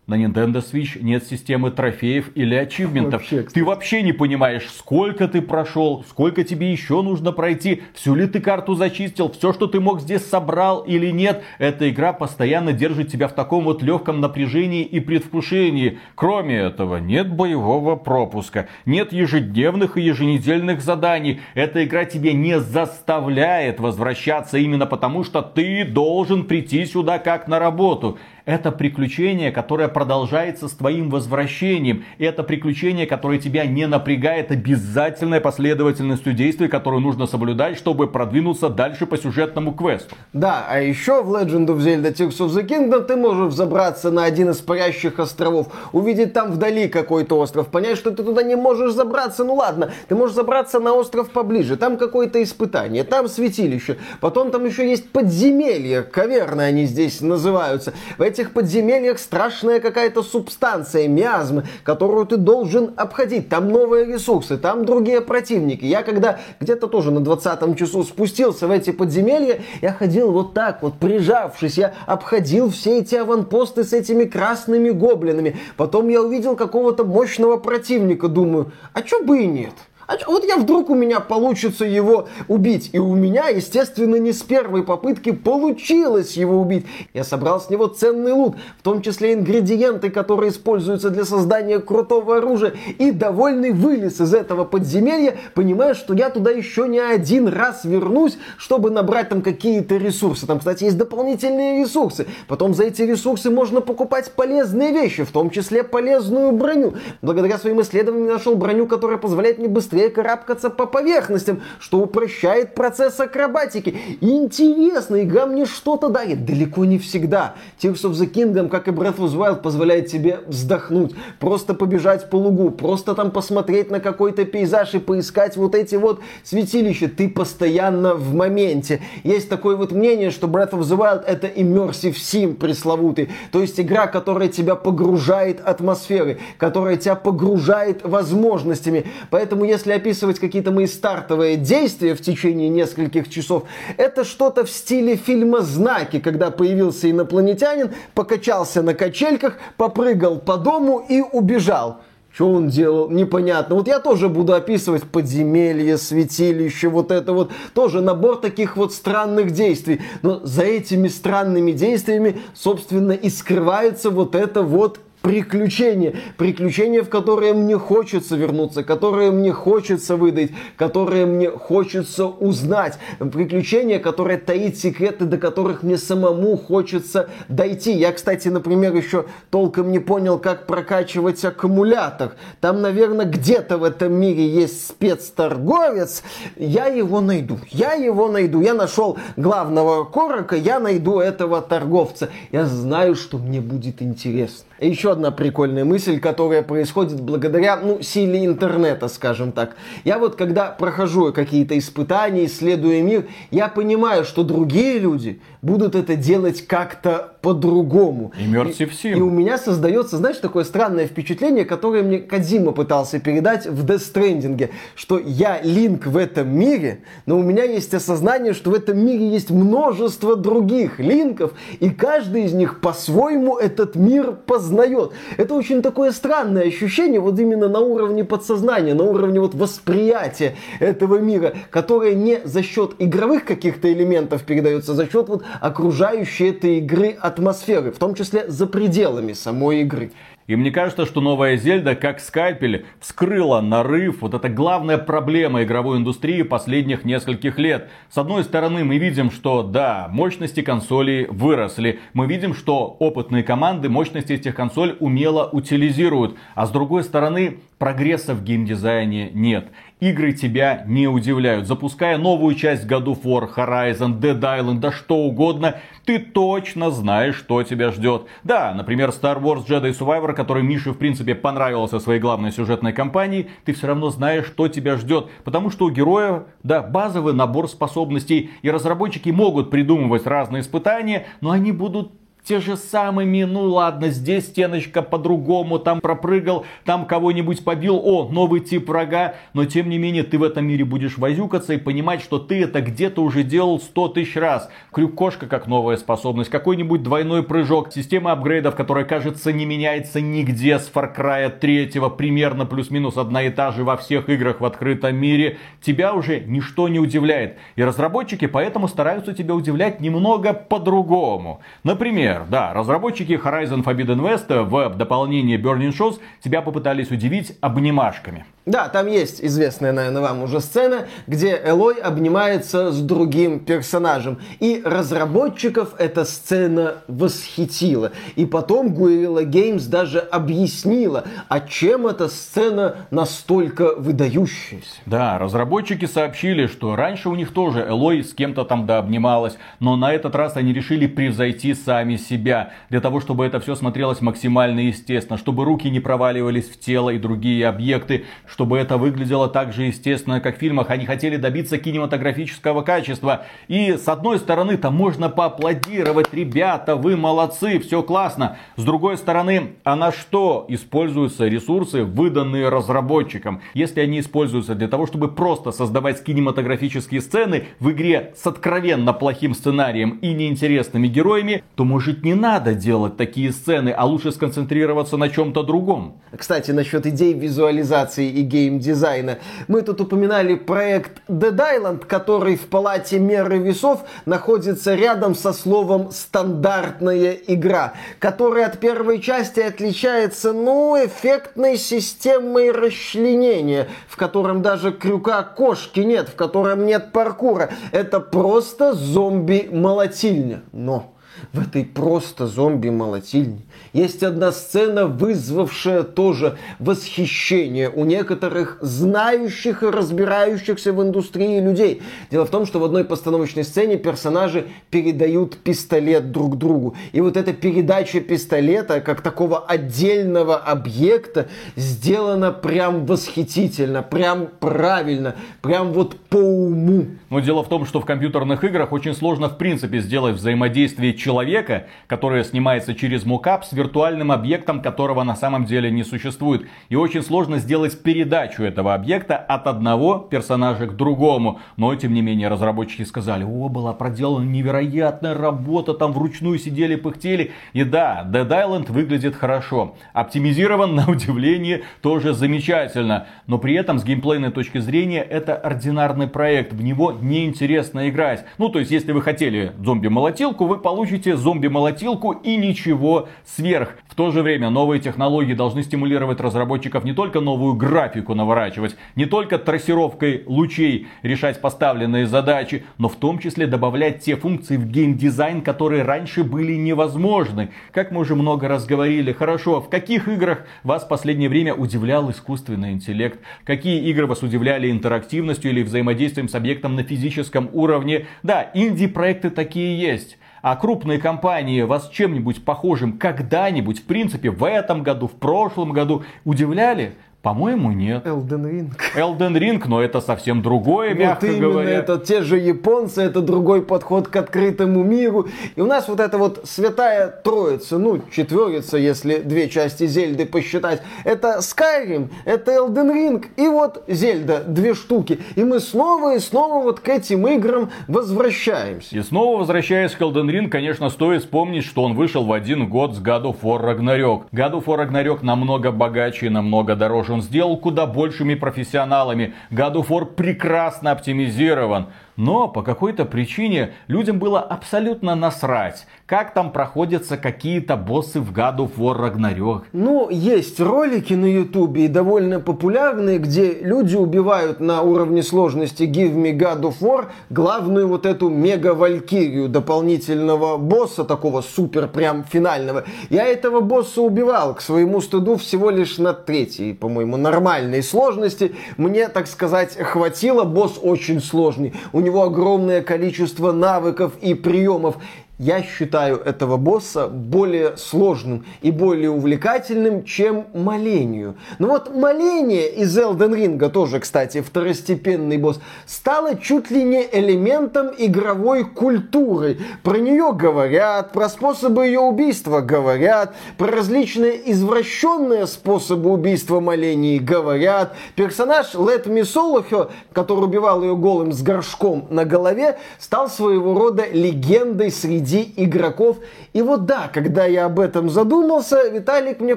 на 0.09 0.17
Nintendo 0.17 0.57
Switch 0.57 1.01
нет 1.01 1.25
системы 1.25 1.71
трофеев 1.71 2.33
или 2.35 2.57
ачивментов. 2.57 3.23
Вообще, 3.23 3.43
ты 3.43 3.65
вообще 3.65 4.03
не 4.03 4.13
понимаешь, 4.13 4.69
сколько 4.77 5.29
ты 5.29 5.41
прошел, 5.41 6.05
сколько 6.09 6.43
тебе 6.43 6.73
еще 6.73 7.03
нужно 7.03 7.31
пройти, 7.31 7.83
всю 7.95 8.17
ли 8.17 8.27
ты 8.27 8.41
карту 8.41 8.75
зачистил, 8.75 9.31
все, 9.31 9.53
что 9.53 9.69
ты 9.69 9.79
мог 9.79 10.01
здесь 10.01 10.27
собрал 10.27 10.81
или 10.81 11.13
нет. 11.13 11.45
Эта 11.59 11.89
игра 11.89 12.13
постоянно 12.13 12.73
держит 12.73 13.13
тебя 13.13 13.29
в 13.29 13.35
таком 13.35 13.63
вот 13.63 13.83
легком 13.83 14.21
напряжении 14.21 14.83
и 14.83 14.99
предвкушении. 14.99 16.01
Кроме 16.17 16.57
этого, 16.57 16.97
нет 16.97 17.33
боевого 17.33 17.95
пропуска, 17.95 18.67
нет 18.85 19.13
ежедневных 19.13 19.97
и 19.97 20.03
еженедельных 20.03 20.83
заданий. 20.83 21.41
Эта 21.55 21.85
игра 21.85 22.07
тебе 22.07 22.33
не 22.33 22.59
заставляет 22.59 23.79
возвращаться 23.79 24.59
именно 24.59 24.87
потому, 24.87 25.23
что 25.23 25.43
ты 25.43 25.85
должен 25.85 26.45
прийти 26.45 26.85
сюда 26.87 27.21
как 27.21 27.47
на 27.47 27.61
работу. 27.61 28.19
Это 28.45 28.73
приключение, 28.73 29.53
которое 29.53 29.87
продолжается 29.87 30.67
с 30.67 30.73
твоим 30.73 31.11
возвращением. 31.11 32.05
Это 32.19 32.43
приключение, 32.43 33.07
которое 33.07 33.39
тебя 33.39 33.67
не 33.67 33.87
напрягает 33.87 34.51
обязательной 34.51 35.41
последовательностью 35.41 36.33
действий, 36.33 36.67
которую 36.67 37.03
нужно 37.03 37.29
соблюдать, 37.29 37.77
чтобы 37.77 38.09
продвинуться 38.09 38.69
дальше 38.69 39.07
по 39.07 39.17
сюжетному 39.17 39.73
квесту. 39.73 40.17
Да, 40.33 40.67
а 40.69 40.81
еще 40.81 41.23
в 41.23 41.33
Legend 41.33 41.67
of 41.67 41.79
Zelda 41.79 42.13
Tears 42.13 42.39
of 42.39 42.49
the 42.49 42.67
Kingdom 42.67 43.05
ты 43.05 43.15
можешь 43.15 43.55
забраться 43.55 44.11
на 44.11 44.25
один 44.25 44.51
из 44.51 44.57
парящих 44.59 45.21
островов, 45.21 45.69
увидеть 45.93 46.33
там 46.33 46.51
вдали 46.51 46.89
какой-то 46.89 47.39
остров, 47.39 47.69
понять, 47.69 47.97
что 47.97 48.11
ты 48.11 48.25
туда 48.25 48.43
не 48.43 48.57
можешь 48.57 48.93
забраться, 48.93 49.45
ну 49.45 49.55
ладно, 49.55 49.93
ты 50.09 50.17
можешь 50.17 50.35
забраться 50.35 50.81
на 50.81 50.95
остров 50.95 51.31
поближе, 51.31 51.77
там 51.77 51.97
какое-то 51.97 52.43
испытание, 52.43 53.05
там 53.05 53.29
святилище, 53.29 53.99
потом 54.21 54.51
там 54.51 54.65
еще 54.65 54.89
есть 54.89 55.11
подземелье, 55.11 56.03
каверны 56.03 56.63
они 56.63 56.87
здесь 56.87 57.21
называются. 57.21 57.93
Этих 58.33 58.53
подземельях 58.53 59.19
страшная 59.19 59.79
какая-то 59.79 60.23
субстанция, 60.23 61.07
миазмы, 61.07 61.65
которую 61.85 62.25
ты 62.27 62.39
должен 62.39 62.95
обходить. 62.97 63.49
Там 63.49 63.69
новые 63.69 64.07
ресурсы, 64.07 64.57
там 64.57 64.87
другие 64.87 65.21
противники. 65.21 65.85
Я 65.85 66.03
когда 66.03 66.41
где-то 66.61 66.87
тоже 66.87 67.11
на 67.11 67.21
20 67.21 67.79
часу 67.79 68.05
спустился 68.05 68.67
в 68.67 68.71
эти 68.71 68.91
подземелья, 68.91 69.61
я 69.83 69.93
ходил 69.93 70.33
вот 70.33 70.55
так 70.55 70.83
вот, 70.83 70.95
прижавшись, 70.95 71.77
я 71.77 71.93
обходил 72.07 72.71
все 72.71 73.01
эти 73.01 73.17
аванпосты 73.17 73.85
с 73.85 73.93
этими 73.93 74.25
красными 74.25 74.91
гоблинами. 74.91 75.57
Потом 75.77 76.09
я 76.09 76.23
увидел 76.23 76.57
какого-то 76.57 77.05
мощного 77.05 77.59
противника, 77.59 78.29
думаю, 78.29 78.73
а 78.95 79.03
чё 79.03 79.23
бы 79.23 79.43
и 79.43 79.47
нет? 79.47 79.75
А 80.07 80.17
вот 80.27 80.45
я 80.45 80.57
вдруг 80.57 80.91
у 80.91 80.95
меня 80.95 81.21
получится 81.21 81.85
его 81.85 82.29
убить. 82.49 82.91
И 82.93 82.99
у 82.99 83.15
меня, 83.15 83.49
естественно, 83.49 84.17
не 84.17 84.33
с 84.33 84.43
первой 84.43 84.83
попытки 84.83 85.31
получилось 85.33 86.37
его 86.37 86.61
убить. 86.61 86.87
Я 87.15 87.25
собрал 87.25 87.61
с 87.61 87.71
него 87.71 87.87
ценный 87.87 88.33
лут, 88.33 88.57
в 88.79 88.83
том 88.83 89.03
числе 89.03 89.35
ингредиенты, 89.35 90.11
которые 90.11 90.51
используются 90.51 91.11
для 91.11 91.25
создания 91.25 91.79
крутого 91.79 92.39
оружия. 92.39 92.75
И 92.99 93.11
довольный 93.13 93.73
вылез 93.73 94.21
из 94.21 94.35
этого 94.35 94.65
подземелья, 94.65 95.37
понимая, 95.55 95.95
что 95.95 96.15
я 96.15 96.31
туда 96.31 96.51
еще 96.51 96.89
не 96.89 96.99
один 96.99 97.49
раз 97.49 97.85
вернусь, 97.85 98.39
чтобы 98.57 98.91
набрать 98.91 99.29
там 99.29 99.41
какие-то 99.43 99.97
ресурсы. 99.97 100.47
Там, 100.47 100.59
кстати, 100.59 100.85
есть 100.85 100.99
дополнительные 100.99 101.81
ресурсы. 101.81 102.27
Потом 102.49 102.75
за 102.75 102.85
эти 102.85 103.03
ресурсы 103.03 103.51
можно 103.51 103.81
покупать 103.81 104.33
полезные 104.33 104.93
вещи, 104.93 105.25
в 105.25 105.31
том 105.31 105.51
числе 105.51 105.85
полезную 105.85 106.53
броню. 106.53 106.95
Благодаря 107.23 107.59
своим 107.59 107.81
исследованиям 107.81 108.27
я 108.27 108.35
нашел 108.35 108.57
броню, 108.57 108.87
которая 108.87 109.19
позволяет 109.19 109.59
мне 109.59 109.69
быстрее 109.69 109.92
быстрее 109.93 110.09
карабкаться 110.11 110.71
по 110.71 110.87
поверхностям, 110.87 111.61
что 111.79 111.99
упрощает 111.99 112.75
процесс 112.75 113.21
акробатики. 113.21 113.95
интересно, 114.21 115.23
игра 115.23 115.47
мне 115.47 115.67
что-то 115.67 116.09
дарит. 116.09 116.47
Далеко 116.47 116.85
не 116.85 116.99
всегда. 116.99 117.55
Tears 117.79 118.03
of 118.05 118.13
the 118.13 118.31
Kingdom, 118.31 118.69
как 118.69 118.89
и 118.89 118.91
Breath 118.91 119.19
of 119.19 119.29
the 119.29 119.37
Wild, 119.37 119.63
позволяет 119.63 120.07
тебе 120.07 120.41
вздохнуть, 120.47 121.15
просто 121.39 121.75
побежать 121.75 122.31
по 122.31 122.37
лугу, 122.37 122.71
просто 122.71 123.15
там 123.15 123.31
посмотреть 123.31 123.91
на 123.91 124.01
какой-то 124.01 124.45
пейзаж 124.47 124.95
и 124.95 124.99
поискать 124.99 125.57
вот 125.57 125.75
эти 125.75 125.97
вот 125.97 126.21
святилища. 126.43 127.09
Ты 127.09 127.29
постоянно 127.29 128.15
в 128.15 128.35
моменте. 128.35 129.01
Есть 129.25 129.51
такое 129.51 129.77
вот 129.77 129.93
мнение, 129.93 130.31
что 130.31 130.47
Breath 130.47 130.71
of 130.71 130.81
the 130.81 130.97
Wild 130.97 131.25
это 131.27 131.49
immersive 131.49 132.15
sim 132.15 132.55
пресловутый. 132.55 133.29
То 133.51 133.61
есть 133.61 133.79
игра, 133.79 134.07
которая 134.07 134.49
тебя 134.49 134.75
погружает 134.75 135.61
атмосферой, 135.61 136.39
которая 136.57 136.97
тебя 136.97 137.15
погружает 137.15 138.03
возможностями. 138.05 139.05
Поэтому 139.31 139.65
если 139.65 139.82
если 139.83 139.95
описывать 139.95 140.39
какие-то 140.39 140.71
мои 140.71 140.87
стартовые 140.87 141.57
действия 141.57 142.15
в 142.15 142.21
течение 142.21 142.69
нескольких 142.69 143.29
часов, 143.29 143.65
это 143.97 144.23
что-то 144.23 144.65
в 144.65 144.71
стиле 144.71 145.17
фильма 145.17 145.63
«Знаки», 145.63 146.21
когда 146.21 146.53
появился 146.53 147.11
инопланетянин, 147.11 147.91
покачался 148.15 148.81
на 148.83 148.95
качельках, 148.95 149.59
попрыгал 149.77 150.39
по 150.39 150.57
дому 150.57 151.05
и 151.09 151.21
убежал. 151.21 152.01
Что 152.33 152.49
он 152.49 152.69
делал, 152.69 153.11
непонятно. 153.11 153.75
Вот 153.75 153.89
я 153.89 153.99
тоже 153.99 154.29
буду 154.29 154.55
описывать 154.55 155.03
подземелье, 155.03 155.99
святилище, 155.99 156.89
вот 156.89 157.11
это 157.11 157.33
вот. 157.33 157.51
Тоже 157.75 158.01
набор 158.01 158.37
таких 158.37 158.77
вот 158.77 158.95
странных 158.95 159.51
действий. 159.51 160.01
Но 160.23 160.41
за 160.45 160.63
этими 160.63 161.09
странными 161.09 161.73
действиями, 161.73 162.41
собственно, 162.55 163.13
и 163.13 163.29
скрывается 163.29 164.11
вот 164.11 164.37
это 164.37 164.63
вот 164.63 165.01
приключения. 165.23 166.15
Приключения, 166.37 167.03
в 167.03 167.09
которые 167.09 167.55
мне 167.55 167.79
хочется 167.79 168.37
вернуться, 168.37 168.83
которые 168.83 169.31
мне 169.31 169.53
хочется 169.53 170.17
выдать, 170.17 170.51
которые 170.77 171.27
мне 171.27 171.51
хочется 171.51 172.27
узнать. 172.27 172.99
Приключения, 173.19 173.99
которые 173.99 174.39
таит 174.39 174.77
секреты, 174.77 175.25
до 175.25 175.39
которых 175.39 175.83
мне 175.83 175.97
самому 175.97 176.57
хочется 176.57 177.31
дойти. 177.49 177.93
Я, 177.93 178.13
кстати, 178.13 178.49
например, 178.49 178.95
еще 178.95 179.27
толком 179.51 179.93
не 179.93 180.01
понял, 180.01 180.39
как 180.39 180.67
прокачивать 180.67 181.45
аккумулятор. 181.45 182.33
Там, 182.61 182.83
наверное, 182.83 183.25
где-то 183.27 183.79
в 183.79 183.85
этом 183.85 184.13
мире 184.13 184.47
есть 184.47 184.89
спецторговец. 184.89 186.23
Я 186.57 186.87
его 186.87 187.21
найду. 187.21 187.59
Я 187.71 187.93
его 187.93 188.29
найду. 188.29 188.61
Я 188.61 188.75
нашел 188.75 189.17
главного 189.37 190.05
корока, 190.05 190.57
я 190.57 190.81
найду 190.81 191.21
этого 191.21 191.63
торговца. 191.63 192.29
Я 192.51 192.67
знаю, 192.67 193.15
что 193.15 193.39
мне 193.39 193.61
будет 193.61 194.03
интересно. 194.03 194.72
Еще 194.83 195.13
одна 195.13 195.31
прикольная 195.31 195.85
мысль, 195.85 196.19
которая 196.19 196.63
происходит 196.63 197.21
благодаря 197.21 197.77
ну, 197.77 198.03
силе 198.03 198.45
интернета, 198.45 199.07
скажем 199.07 199.53
так. 199.53 199.77
Я 200.03 200.19
вот 200.19 200.35
когда 200.35 200.73
прохожу 200.73 201.33
какие-то 201.33 201.79
испытания, 201.79 202.47
исследуя 202.47 203.01
мир, 203.01 203.29
я 203.53 203.69
понимаю, 203.69 204.25
что 204.25 204.43
другие 204.43 204.99
люди 204.99 205.41
будут 205.63 205.95
это 205.95 206.17
делать 206.17 206.67
как-то 206.67 207.35
по-другому. 207.41 208.33
Immersive 208.37 208.91
Sim. 208.91 209.15
И, 209.15 209.19
и 209.19 209.21
у 209.21 209.31
меня 209.31 209.59
создается, 209.59 210.17
знаешь, 210.17 210.39
такое 210.39 210.65
странное 210.65 211.07
впечатление, 211.07 211.65
которое 211.65 212.03
мне 212.03 212.19
Кадзима 212.19 212.73
пытался 212.73 213.21
передать 213.21 213.67
в 213.67 213.85
Death 213.87 214.13
Stranding, 214.13 214.71
что 214.97 215.19
я 215.19 215.61
Линк 215.63 216.07
в 216.07 216.17
этом 216.17 216.49
мире, 216.57 217.05
но 217.27 217.39
у 217.39 217.43
меня 217.43 217.63
есть 217.63 217.95
осознание, 217.95 218.55
что 218.55 218.71
в 218.71 218.75
этом 218.75 218.99
мире 218.99 219.29
есть 219.29 219.51
множество 219.51 220.35
других 220.35 220.99
Линков, 220.99 221.53
и 221.79 221.91
каждый 221.91 222.45
из 222.45 222.53
них 222.53 222.81
по-своему 222.81 223.57
этот 223.57 223.95
мир 223.95 224.33
познает. 224.33 225.13
Это 225.37 225.55
очень 225.55 225.81
такое 225.81 226.11
странное 226.11 226.67
ощущение, 226.67 227.21
вот 227.21 227.39
именно 227.39 227.69
на 227.69 227.79
уровне 227.79 228.25
подсознания, 228.25 228.95
на 228.95 229.05
уровне 229.05 229.39
вот 229.39 229.55
восприятия 229.55 230.57
этого 230.81 231.19
мира, 231.19 231.55
которое 231.71 232.15
не 232.15 232.41
за 232.45 232.65
счет 232.65 232.95
игровых 232.99 233.45
каких-то 233.45 233.93
элементов 233.93 234.43
передается, 234.43 234.93
а 234.93 234.95
за 234.97 235.09
счет 235.09 235.29
вот 235.29 235.45
окружающей 235.61 236.49
этой 236.51 236.79
игры 236.79 237.17
атмосферы, 237.21 237.93
в 237.93 237.99
том 237.99 238.15
числе 238.15 238.51
за 238.51 238.67
пределами 238.67 239.33
самой 239.33 239.83
игры. 239.83 240.13
И 240.49 240.57
мне 240.57 240.71
кажется, 240.71 241.07
что 241.07 241.21
новая 241.21 241.57
Зельда, 241.57 241.95
как 241.95 242.19
скальпель, 242.19 242.85
вскрыла 243.01 243.61
нарыв. 243.61 244.23
Вот 244.23 244.35
это 244.35 244.49
главная 244.49 244.99
проблема 244.99 245.63
игровой 245.63 245.99
индустрии 245.99 246.43
последних 246.43 247.05
нескольких 247.05 247.59
лет. 247.59 247.89
С 248.11 248.19
одной 248.19 248.43
стороны, 248.43 248.85
мы 248.85 248.99
видим, 248.99 249.31
что 249.31 249.63
да, 249.63 250.09
мощности 250.11 250.61
консолей 250.61 251.27
выросли. 251.27 252.01
Мы 252.13 252.27
видим, 252.27 252.55
что 252.55 252.85
опытные 252.99 253.45
команды 253.45 253.89
мощности 253.89 254.33
этих 254.33 254.57
консолей 254.57 254.97
умело 254.99 255.49
утилизируют. 255.51 256.37
А 256.55 256.67
с 256.67 256.71
другой 256.71 257.05
стороны, 257.05 257.61
прогресса 257.79 258.35
в 258.35 258.43
геймдизайне 258.43 259.31
нет 259.33 259.69
игры 260.03 260.33
тебя 260.33 260.83
не 260.89 261.07
удивляют. 261.07 261.69
Запуская 261.69 262.19
новую 262.19 262.57
часть 262.57 262.87
God 262.87 263.05
of 263.05 263.23
War, 263.23 263.49
Horizon, 263.55 264.19
Dead 264.19 264.41
Island, 264.41 264.81
да 264.81 264.91
что 264.91 265.19
угодно, 265.19 265.77
ты 266.05 266.19
точно 266.19 266.91
знаешь, 266.91 267.37
что 267.37 267.63
тебя 267.63 267.93
ждет. 267.93 268.27
Да, 268.43 268.75
например, 268.75 269.11
Star 269.11 269.41
Wars 269.41 269.65
Jedi 269.65 269.97
Survivor, 269.97 270.35
который 270.35 270.65
Мише, 270.65 270.91
в 270.91 270.99
принципе, 270.99 271.37
понравился 271.37 272.01
своей 272.01 272.19
главной 272.19 272.51
сюжетной 272.51 272.93
кампании, 272.93 273.49
ты 273.65 273.73
все 273.73 273.87
равно 273.87 274.11
знаешь, 274.11 274.47
что 274.47 274.67
тебя 274.67 274.97
ждет. 274.97 275.29
Потому 275.45 275.71
что 275.71 275.85
у 275.85 275.91
героя, 275.91 276.47
да, 276.65 276.83
базовый 276.83 277.33
набор 277.33 277.69
способностей, 277.69 278.51
и 278.63 278.71
разработчики 278.73 279.31
могут 279.31 279.71
придумывать 279.71 280.27
разные 280.27 280.63
испытания, 280.63 281.27
но 281.41 281.53
они 281.53 281.71
будут 281.71 282.11
те 282.45 282.61
же 282.61 282.77
самыми, 282.77 283.45
ну 283.45 283.63
ладно, 283.63 284.09
здесь 284.09 284.47
стеночка 284.47 285.03
по-другому, 285.03 285.79
там 285.79 286.01
пропрыгал, 286.01 286.67
там 286.85 287.07
кого-нибудь 287.07 287.65
побил, 287.65 288.01
о, 288.03 288.29
новый 288.29 288.61
тип 288.61 288.89
врага, 288.89 289.35
но 289.55 289.65
тем 289.65 289.89
не 289.89 289.99
менее 289.99 290.25
ты 290.25 290.39
в 290.39 290.43
этом 290.43 290.67
мире 290.67 290.85
будешь 290.85 291.19
возюкаться 291.19 291.75
и 291.75 291.79
понимать, 291.79 292.21
что 292.21 292.39
ты 292.39 292.63
это 292.63 292.81
где-то 292.81 293.23
уже 293.23 293.45
делал 293.45 293.81
сто 293.81 294.09
тысяч 294.09 294.35
раз. 294.37 294.69
Крюк-кошка 294.91 295.47
как 295.47 295.69
новая 295.69 295.97
способность, 295.97 296.51
какой-нибудь 296.51 297.03
двойной 297.03 297.45
прыжок, 297.45 297.93
система 297.93 298.33
апгрейдов, 298.33 298.75
которая, 298.75 299.05
кажется, 299.05 299.53
не 299.53 299.65
меняется 299.65 300.21
нигде 300.21 300.79
с 300.79 300.91
Far 300.93 301.15
Cry 301.17 301.49
3, 301.49 301.93
примерно 302.17 302.67
плюс-минус 302.67 303.17
одна 303.17 303.45
и 303.45 303.51
та 303.51 303.71
же 303.71 303.85
во 303.85 303.97
всех 303.97 304.29
играх 304.29 304.61
в 304.61 304.65
открытом 304.65 305.17
мире, 305.17 305.59
тебя 305.81 306.13
уже 306.13 306.41
ничто 306.41 306.89
не 306.89 306.99
удивляет. 306.99 307.57
И 307.77 307.85
разработчики 307.85 308.47
поэтому 308.47 308.89
стараются 308.89 309.33
тебя 309.33 309.55
удивлять 309.55 310.01
немного 310.01 310.53
по-другому. 310.53 311.61
Например, 311.85 312.32
Например, 312.33 312.51
да, 312.51 312.73
разработчики 312.73 313.33
Horizon 313.33 313.85
Forbidden 313.85 314.21
West 314.21 314.63
в 314.65 314.97
дополнении 314.97 315.59
Burning 315.59 315.93
Shows 315.93 316.19
тебя 316.43 316.63
попытались 316.63 317.11
удивить 317.11 317.59
обнимашками. 317.61 318.47
Да, 318.65 318.89
там 318.89 319.09
есть 319.09 319.43
известная, 319.43 319.91
наверное, 319.91 320.23
вам 320.23 320.45
уже 320.45 320.61
сцена, 320.61 321.09
где 321.27 321.61
Элой 321.65 321.97
обнимается 321.97 322.93
с 322.93 323.01
другим 323.01 323.59
персонажем. 323.59 324.39
И 324.61 324.81
разработчиков 324.85 325.95
эта 325.99 326.25
сцена 326.25 326.99
восхитила. 327.09 328.13
И 328.37 328.47
потом 328.47 328.95
Guerrilla 328.95 329.45
Games 329.45 329.89
даже 329.89 330.21
объяснила, 330.21 331.25
а 331.49 331.59
чем 331.59 332.07
эта 332.07 332.29
сцена 332.29 332.99
настолько 333.11 333.97
выдающаяся. 333.97 335.01
Да, 335.07 335.41
разработчики 335.41 336.05
сообщили, 336.05 336.69
что 336.69 336.95
раньше 336.95 337.31
у 337.31 337.35
них 337.35 337.53
тоже 337.53 337.81
Элой 337.81 338.23
с 338.23 338.33
кем-то 338.33 338.65
там 338.65 338.87
да 338.87 338.99
обнималась, 338.99 339.57
но 339.81 339.97
на 339.97 340.13
этот 340.13 340.37
раз 340.37 340.57
они 340.57 340.73
решили 340.73 341.09
превзойти 341.09 341.75
сами 341.75 342.15
себя, 342.15 342.71
для 342.91 343.01
того, 343.01 343.21
чтобы 343.21 343.45
это 343.45 343.59
все 343.59 343.75
смотрелось 343.75 344.21
максимально 344.21 344.81
естественно, 344.81 345.37
чтобы 345.37 345.65
руки 345.65 345.91
не 345.91 345.99
проваливались 345.99 346.69
в 346.69 346.79
тело 346.79 347.11
и 347.11 347.19
другие 347.19 347.67
объекты, 347.67 348.25
чтобы 348.53 348.79
это 348.79 348.99
выглядело 348.99 349.49
так 349.49 349.73
же 349.73 349.85
естественно, 349.85 350.41
как 350.41 350.57
в 350.57 350.61
фильмах. 350.61 350.91
Они 350.91 351.07
хотели 351.07 351.37
добиться 351.37 351.79
кинематографического 351.79 352.83
качества. 352.83 353.47
И 353.69 353.93
с 353.93 354.07
одной 354.09 354.39
стороны, 354.39 354.77
там 354.77 354.95
можно 354.95 355.31
поаплодировать, 355.31 356.33
ребята, 356.33 356.97
вы 356.97 357.17
молодцы, 357.17 357.79
все 357.79 358.03
классно. 358.03 358.59
С 358.77 358.85
другой 358.85 359.17
стороны, 359.17 359.73
а 359.85 359.97
на 359.97 360.13
что 360.13 360.67
используются 360.69 361.47
ресурсы, 361.49 362.05
выданные 362.05 362.69
разработчикам? 362.69 363.63
Если 363.73 364.01
они 364.01 364.21
используются 364.21 364.75
для 364.75 364.89
того, 364.89 365.07
чтобы 365.07 365.29
просто 365.29 365.73
создавать 365.73 366.23
кинематографические 366.23 367.23
сцены 367.23 367.65
в 367.81 367.91
игре 367.91 368.35
с 368.37 368.47
откровенно 368.47 369.15
плохим 369.15 369.55
сценарием 369.55 370.19
и 370.21 370.33
неинтересными 370.35 371.09
героями, 371.09 371.65
то 371.75 371.85
может 371.85 372.23
не 372.23 372.35
надо 372.35 372.75
делать 372.75 373.17
такие 373.17 373.51
сцены, 373.51 373.91
а 373.91 374.05
лучше 374.05 374.31
сконцентрироваться 374.31 375.17
на 375.17 375.31
чем-то 375.31 375.63
другом. 375.63 376.21
Кстати, 376.37 376.71
насчет 376.71 377.07
идей 377.07 377.33
визуализации 377.33 378.42
и 378.43 378.45
геймдизайна. 378.45 379.39
Мы 379.69 379.83
тут 379.83 380.01
упоминали 380.01 380.55
проект 380.55 381.23
Dead 381.29 381.57
Island, 381.57 382.07
который 382.07 382.57
в 382.57 382.67
палате 382.67 383.19
меры 383.19 383.59
весов 383.59 384.01
находится 384.27 384.95
рядом 384.95 385.35
со 385.35 385.53
словом 385.53 386.11
«стандартная 386.11 387.33
игра», 387.47 387.95
которая 388.19 388.67
от 388.67 388.79
первой 388.79 389.21
части 389.21 389.61
отличается, 389.61 390.53
ну, 390.53 390.97
эффектной 390.97 391.77
системой 391.77 392.71
расчленения, 392.71 393.89
в 394.09 394.17
котором 394.17 394.63
даже 394.63 394.93
крюка 394.93 395.43
кошки 395.43 396.01
нет, 396.01 396.29
в 396.29 396.35
котором 396.35 396.85
нет 396.85 397.13
паркура. 397.13 397.71
Это 397.93 398.21
просто 398.21 398.93
зомби-молотильня. 398.93 400.63
Но 400.73 401.15
в 401.53 401.61
этой 401.61 401.85
просто 401.85 402.47
зомби-молотильне 402.47 403.63
есть 403.93 404.23
одна 404.23 404.53
сцена, 404.53 405.07
вызвавшая 405.07 406.03
тоже 406.03 406.57
восхищение 406.79 407.91
у 407.91 408.05
некоторых 408.05 408.79
знающих 408.81 409.83
и 409.83 409.87
разбирающихся 409.87 410.93
в 410.93 411.03
индустрии 411.03 411.61
людей. 411.61 412.03
Дело 412.31 412.47
в 412.47 412.51
том, 412.51 412.65
что 412.65 412.79
в 412.79 412.85
одной 412.85 413.05
постановочной 413.05 413.65
сцене 413.65 413.99
персонажи 413.99 414.69
передают 414.91 415.59
пистолет 415.59 416.33
друг 416.33 416.57
другу. 416.57 416.97
И 417.13 417.21
вот 417.21 417.37
эта 417.37 417.53
передача 417.53 418.21
пистолета, 418.21 419.01
как 419.01 419.21
такого 419.21 419.59
отдельного 419.59 420.57
объекта, 420.57 421.49
сделана 421.77 422.51
прям 422.51 423.05
восхитительно, 423.05 424.03
прям 424.03 424.49
правильно, 424.61 425.37
прям 425.61 425.93
вот 425.93 426.17
по 426.17 426.37
уму. 426.37 427.07
Но 427.29 427.41
дело 427.41 427.63
в 427.63 427.69
том, 427.69 427.85
что 427.85 428.01
в 428.01 428.07
компьютерных 428.07 428.65
играх 428.65 428.93
очень 428.93 429.15
сложно 429.15 429.49
в 429.49 429.59
принципе 429.59 430.01
сделать 430.01 430.37
взаимодействие 430.37 431.13
человека, 431.23 431.87
которое 432.07 432.45
снимается 432.45 432.95
через 432.95 433.25
мокап 433.25 433.65
с 433.65 433.73
виртуальным 433.73 434.33
объектом, 434.33 434.83
которого 434.83 435.23
на 435.23 435.37
самом 435.37 435.65
деле 435.65 435.91
не 435.91 436.05
существует. 436.05 436.67
И 436.89 436.97
очень 436.97 437.23
сложно 437.23 437.59
сделать 437.59 438.03
передачу 438.03 438.63
этого 438.63 438.95
объекта 438.95 439.37
от 439.37 439.67
одного 439.67 440.19
персонажа 440.19 440.87
к 440.87 440.97
другому. 440.97 441.61
Но, 441.77 441.95
тем 441.95 442.13
не 442.13 442.23
менее, 442.23 442.49
разработчики 442.49 443.03
сказали, 443.05 443.45
о, 443.45 443.69
была 443.69 443.93
проделана 443.93 444.45
невероятная 444.45 445.35
работа, 445.35 445.95
там 445.95 446.13
вручную 446.13 446.59
сидели, 446.59 446.97
пыхтели. 446.97 447.53
И 447.73 447.85
да, 447.85 448.29
Dead 448.29 448.49
Island 448.49 448.91
выглядит 448.91 449.37
хорошо. 449.37 449.95
Оптимизирован, 450.13 450.95
на 450.97 451.07
удивление, 451.09 451.83
тоже 452.01 452.35
замечательно. 452.35 453.27
Но 453.47 453.59
при 453.59 453.75
этом, 453.75 453.99
с 453.99 454.05
геймплейной 454.05 454.51
точки 454.51 454.79
зрения, 454.79 455.23
это 455.23 455.55
ординарный 455.55 456.27
проект. 456.27 456.73
В 456.73 456.83
него 456.83 457.13
неинтересно 457.13 458.09
играть. 458.09 458.45
Ну, 458.59 458.69
то 458.69 458.81
есть, 458.81 458.91
если 458.91 459.13
вы 459.13 459.23
хотели 459.23 459.73
зомби-молотилку, 459.79 460.67
вы 460.67 460.79
получите 460.79 461.12
зомби-молотилку 461.19 462.33
и 462.33 462.57
ничего 462.57 463.29
сверх. 463.45 463.97
В 464.09 464.15
то 464.15 464.31
же 464.31 464.43
время 464.43 464.69
новые 464.69 465.01
технологии 465.01 465.55
должны 465.55 465.83
стимулировать 465.83 466.39
разработчиков 466.41 467.03
не 467.05 467.15
только 467.15 467.41
новую 467.41 467.75
графику 467.75 468.35
наворачивать, 468.35 468.97
не 469.17 469.25
только 469.25 469.59
трассировкой 469.59 470.43
лучей 470.47 471.07
решать 471.23 471.61
поставленные 471.61 472.27
задачи, 472.27 472.85
но 472.99 473.09
в 473.09 473.17
том 473.17 473.39
числе 473.39 473.67
добавлять 473.67 474.21
те 474.21 474.37
функции 474.37 474.77
в 474.77 474.87
геймдизайн, 474.87 475.63
которые 475.63 476.03
раньше 476.03 476.45
были 476.45 476.75
невозможны. 476.75 477.71
Как 477.93 478.11
мы 478.11 478.21
уже 478.21 478.35
много 478.35 478.69
раз 478.69 478.85
говорили, 478.85 479.33
хорошо, 479.33 479.81
в 479.81 479.89
каких 479.89 480.29
играх 480.29 480.67
вас 480.83 481.05
в 481.05 481.09
последнее 481.09 481.49
время 481.49 481.75
удивлял 481.75 482.31
искусственный 482.31 482.93
интеллект? 482.93 483.41
Какие 483.65 484.03
игры 484.11 484.27
вас 484.27 484.43
удивляли 484.43 484.91
интерактивностью 484.91 485.71
или 485.71 485.83
взаимодействием 485.83 486.49
с 486.49 486.55
объектом 486.55 486.97
на 486.97 487.03
физическом 487.03 487.71
уровне? 487.73 488.27
Да, 488.43 488.71
инди-проекты 488.75 489.51
такие 489.51 489.99
есть. 489.99 490.37
А 490.63 490.77
крупные 490.77 491.19
компании 491.19 491.83
вас 491.83 492.09
чем-нибудь 492.09 492.65
похожим 492.65 493.19
когда-нибудь, 493.19 493.99
в 493.99 494.05
принципе, 494.05 494.51
в 494.51 494.63
этом 494.63 495.03
году, 495.03 495.27
в 495.27 495.33
прошлом 495.33 495.93
году 495.93 496.23
удивляли? 496.45 497.17
По-моему, 497.43 497.91
нет. 497.91 498.25
Elden 498.25 498.71
Ring. 498.71 498.91
Elden 499.17 499.59
Ring, 499.59 499.83
но 499.89 500.01
это 500.01 500.21
совсем 500.21 500.63
другое, 500.63 501.09
вот 501.09 501.19
мягко 501.19 501.47
именно, 501.49 501.61
говоря. 501.61 501.91
это 501.91 502.17
те 502.19 502.43
же 502.43 502.57
японцы, 502.57 503.21
это 503.21 503.41
другой 503.41 503.83
подход 503.83 504.29
к 504.29 504.37
открытому 504.37 505.03
миру. 505.03 505.49
И 505.75 505.81
у 505.81 505.87
нас 505.87 506.07
вот 506.07 506.21
эта 506.21 506.39
вот 506.39 506.61
святая 506.65 507.27
троица, 507.27 507.99
ну, 507.99 508.21
четверица, 508.31 508.97
если 508.97 509.39
две 509.39 509.69
части 509.69 510.07
Зельды 510.07 510.47
посчитать. 510.47 511.03
Это 511.25 511.59
Skyrim, 511.59 512.29
это 512.45 512.71
Elden 512.71 513.13
Ring 513.13 513.47
и 513.57 513.67
вот 513.67 514.05
Зельда, 514.07 514.63
две 514.65 514.95
штуки. 514.95 515.41
И 515.57 515.65
мы 515.65 515.81
снова 515.81 516.37
и 516.37 516.39
снова 516.39 516.85
вот 516.85 517.01
к 517.01 517.09
этим 517.09 517.49
играм 517.49 517.91
возвращаемся. 518.07 519.17
И 519.17 519.21
снова 519.21 519.59
возвращаясь 519.59 520.13
к 520.13 520.21
Elden 520.21 520.49
Ring, 520.49 520.69
конечно, 520.69 521.11
стоит 521.11 521.43
вспомнить, 521.43 521.85
что 521.85 522.05
он 522.05 522.15
вышел 522.15 522.45
в 522.45 522.53
один 522.53 522.89
год 522.89 523.17
с 523.17 523.21
God 523.21 523.47
of 523.47 523.57
War 523.63 523.83
Ragnarok. 523.83 524.43
God 524.53 524.75
of 524.75 524.85
War 524.85 525.05
Ragnarok 525.05 525.41
намного 525.43 525.91
богаче 525.91 526.47
и 526.47 526.49
намного 526.49 526.95
дороже 526.95 527.32
он 527.33 527.43
сделал 527.43 527.77
куда 527.77 528.07
большими 528.07 528.55
профессионалами. 528.55 529.55
God 529.71 529.95
of 529.95 530.09
War 530.09 530.27
прекрасно 530.27 531.11
оптимизирован. 531.11 532.09
Но 532.37 532.69
по 532.69 532.83
какой-то 532.83 533.25
причине 533.25 533.93
людям 534.07 534.39
было 534.39 534.61
абсолютно 534.61 535.35
насрать, 535.35 536.07
как 536.27 536.55
там 536.55 536.73
проходятся 536.73 537.37
какие-то 537.37 537.97
боссы 537.97 538.41
в 538.41 538.53
God 538.53 538.79
of 538.79 538.93
War. 538.97 539.83
Ну, 539.93 540.31
есть 540.31 540.81
ролики 540.81 541.35
на 541.35 541.47
ютубе 541.47 542.07
и 542.07 542.09
довольно 542.09 542.61
популярные, 542.61 543.39
где 543.39 543.73
люди 543.81 544.17
убивают 544.17 544.81
на 544.81 545.03
уровне 545.03 545.43
сложности 545.43 546.05
Give 546.05 546.35
Me 546.35 546.57
God 546.57 546.83
of 546.83 547.01
War 547.01 547.27
главную 547.51 548.09
вот 548.09 548.25
эту 548.25 548.49
мега-валькирию 548.49 549.69
дополнительного 549.69 550.79
босса, 550.79 551.25
такого 551.25 551.61
супер 551.61 552.09
прям 552.09 552.45
финального. 552.45 553.05
Я 553.29 553.45
этого 553.45 553.81
босса 553.81 554.23
убивал, 554.23 554.75
к 554.75 554.81
своему 554.81 555.21
стыду, 555.21 555.57
всего 555.57 555.91
лишь 555.91 556.19
на 556.19 556.33
третьей, 556.33 556.95
по-моему, 556.95 557.37
нормальной 557.37 558.03
сложности. 558.03 558.75
Мне, 558.97 559.29
так 559.29 559.47
сказать, 559.47 559.97
хватило. 559.97 560.65
Босс 560.65 560.99
очень 561.03 561.41
сложный. 561.41 561.93
У 562.13 562.22
него 562.23 562.45
огромное 562.45 563.03
количество 563.03 563.73
навыков 563.73 564.33
и 564.41 564.55
приемов 564.55 565.17
я 565.59 565.83
считаю 565.83 566.39
этого 566.39 566.77
босса 566.77 567.29
более 567.29 567.97
сложным 567.97 568.65
и 568.81 568.91
более 568.91 569.31
увлекательным, 569.31 570.25
чем 570.25 570.67
Молению. 570.75 571.57
Но 571.79 571.89
вот 571.89 572.13
Моление 572.15 572.91
из 572.91 573.17
Elden 573.17 573.55
Ring, 573.55 573.89
тоже, 573.91 574.19
кстати, 574.19 574.61
второстепенный 574.61 575.59
босс, 575.59 575.79
стало 576.07 576.57
чуть 576.57 576.91
ли 576.91 577.05
не 577.05 577.29
элементом 577.31 578.11
игровой 578.17 578.85
культуры. 578.85 579.79
Про 580.03 580.19
нее 580.19 580.53
говорят, 580.53 581.33
про 581.33 581.49
способы 581.49 582.07
ее 582.07 582.21
убийства 582.21 582.81
говорят, 582.81 583.55
про 583.77 583.89
различные 583.89 584.73
извращенные 584.73 585.67
способы 585.67 586.31
убийства 586.31 586.81
Молении 586.81 587.39
говорят. 587.39 588.17
Персонаж 588.35 588.95
Me 588.95 589.43
Solo, 589.43 590.11
который 590.33 590.65
убивал 590.65 591.03
ее 591.03 591.15
голым 591.15 591.53
с 591.53 591.63
горшком 591.63 592.27
на 592.31 592.45
голове, 592.45 592.99
стал 593.19 593.49
своего 593.49 593.97
рода 593.99 594.25
легендой 594.33 595.13
среди 595.13 595.42
среди 595.43 595.73
игроков. 595.77 596.39
И 596.73 596.83
вот 596.83 597.07
да, 597.07 597.31
когда 597.33 597.67
я 597.67 597.87
об 597.87 597.99
этом 597.99 598.31
задумался, 598.31 599.09
Виталик 599.09 599.61
мне 599.61 599.77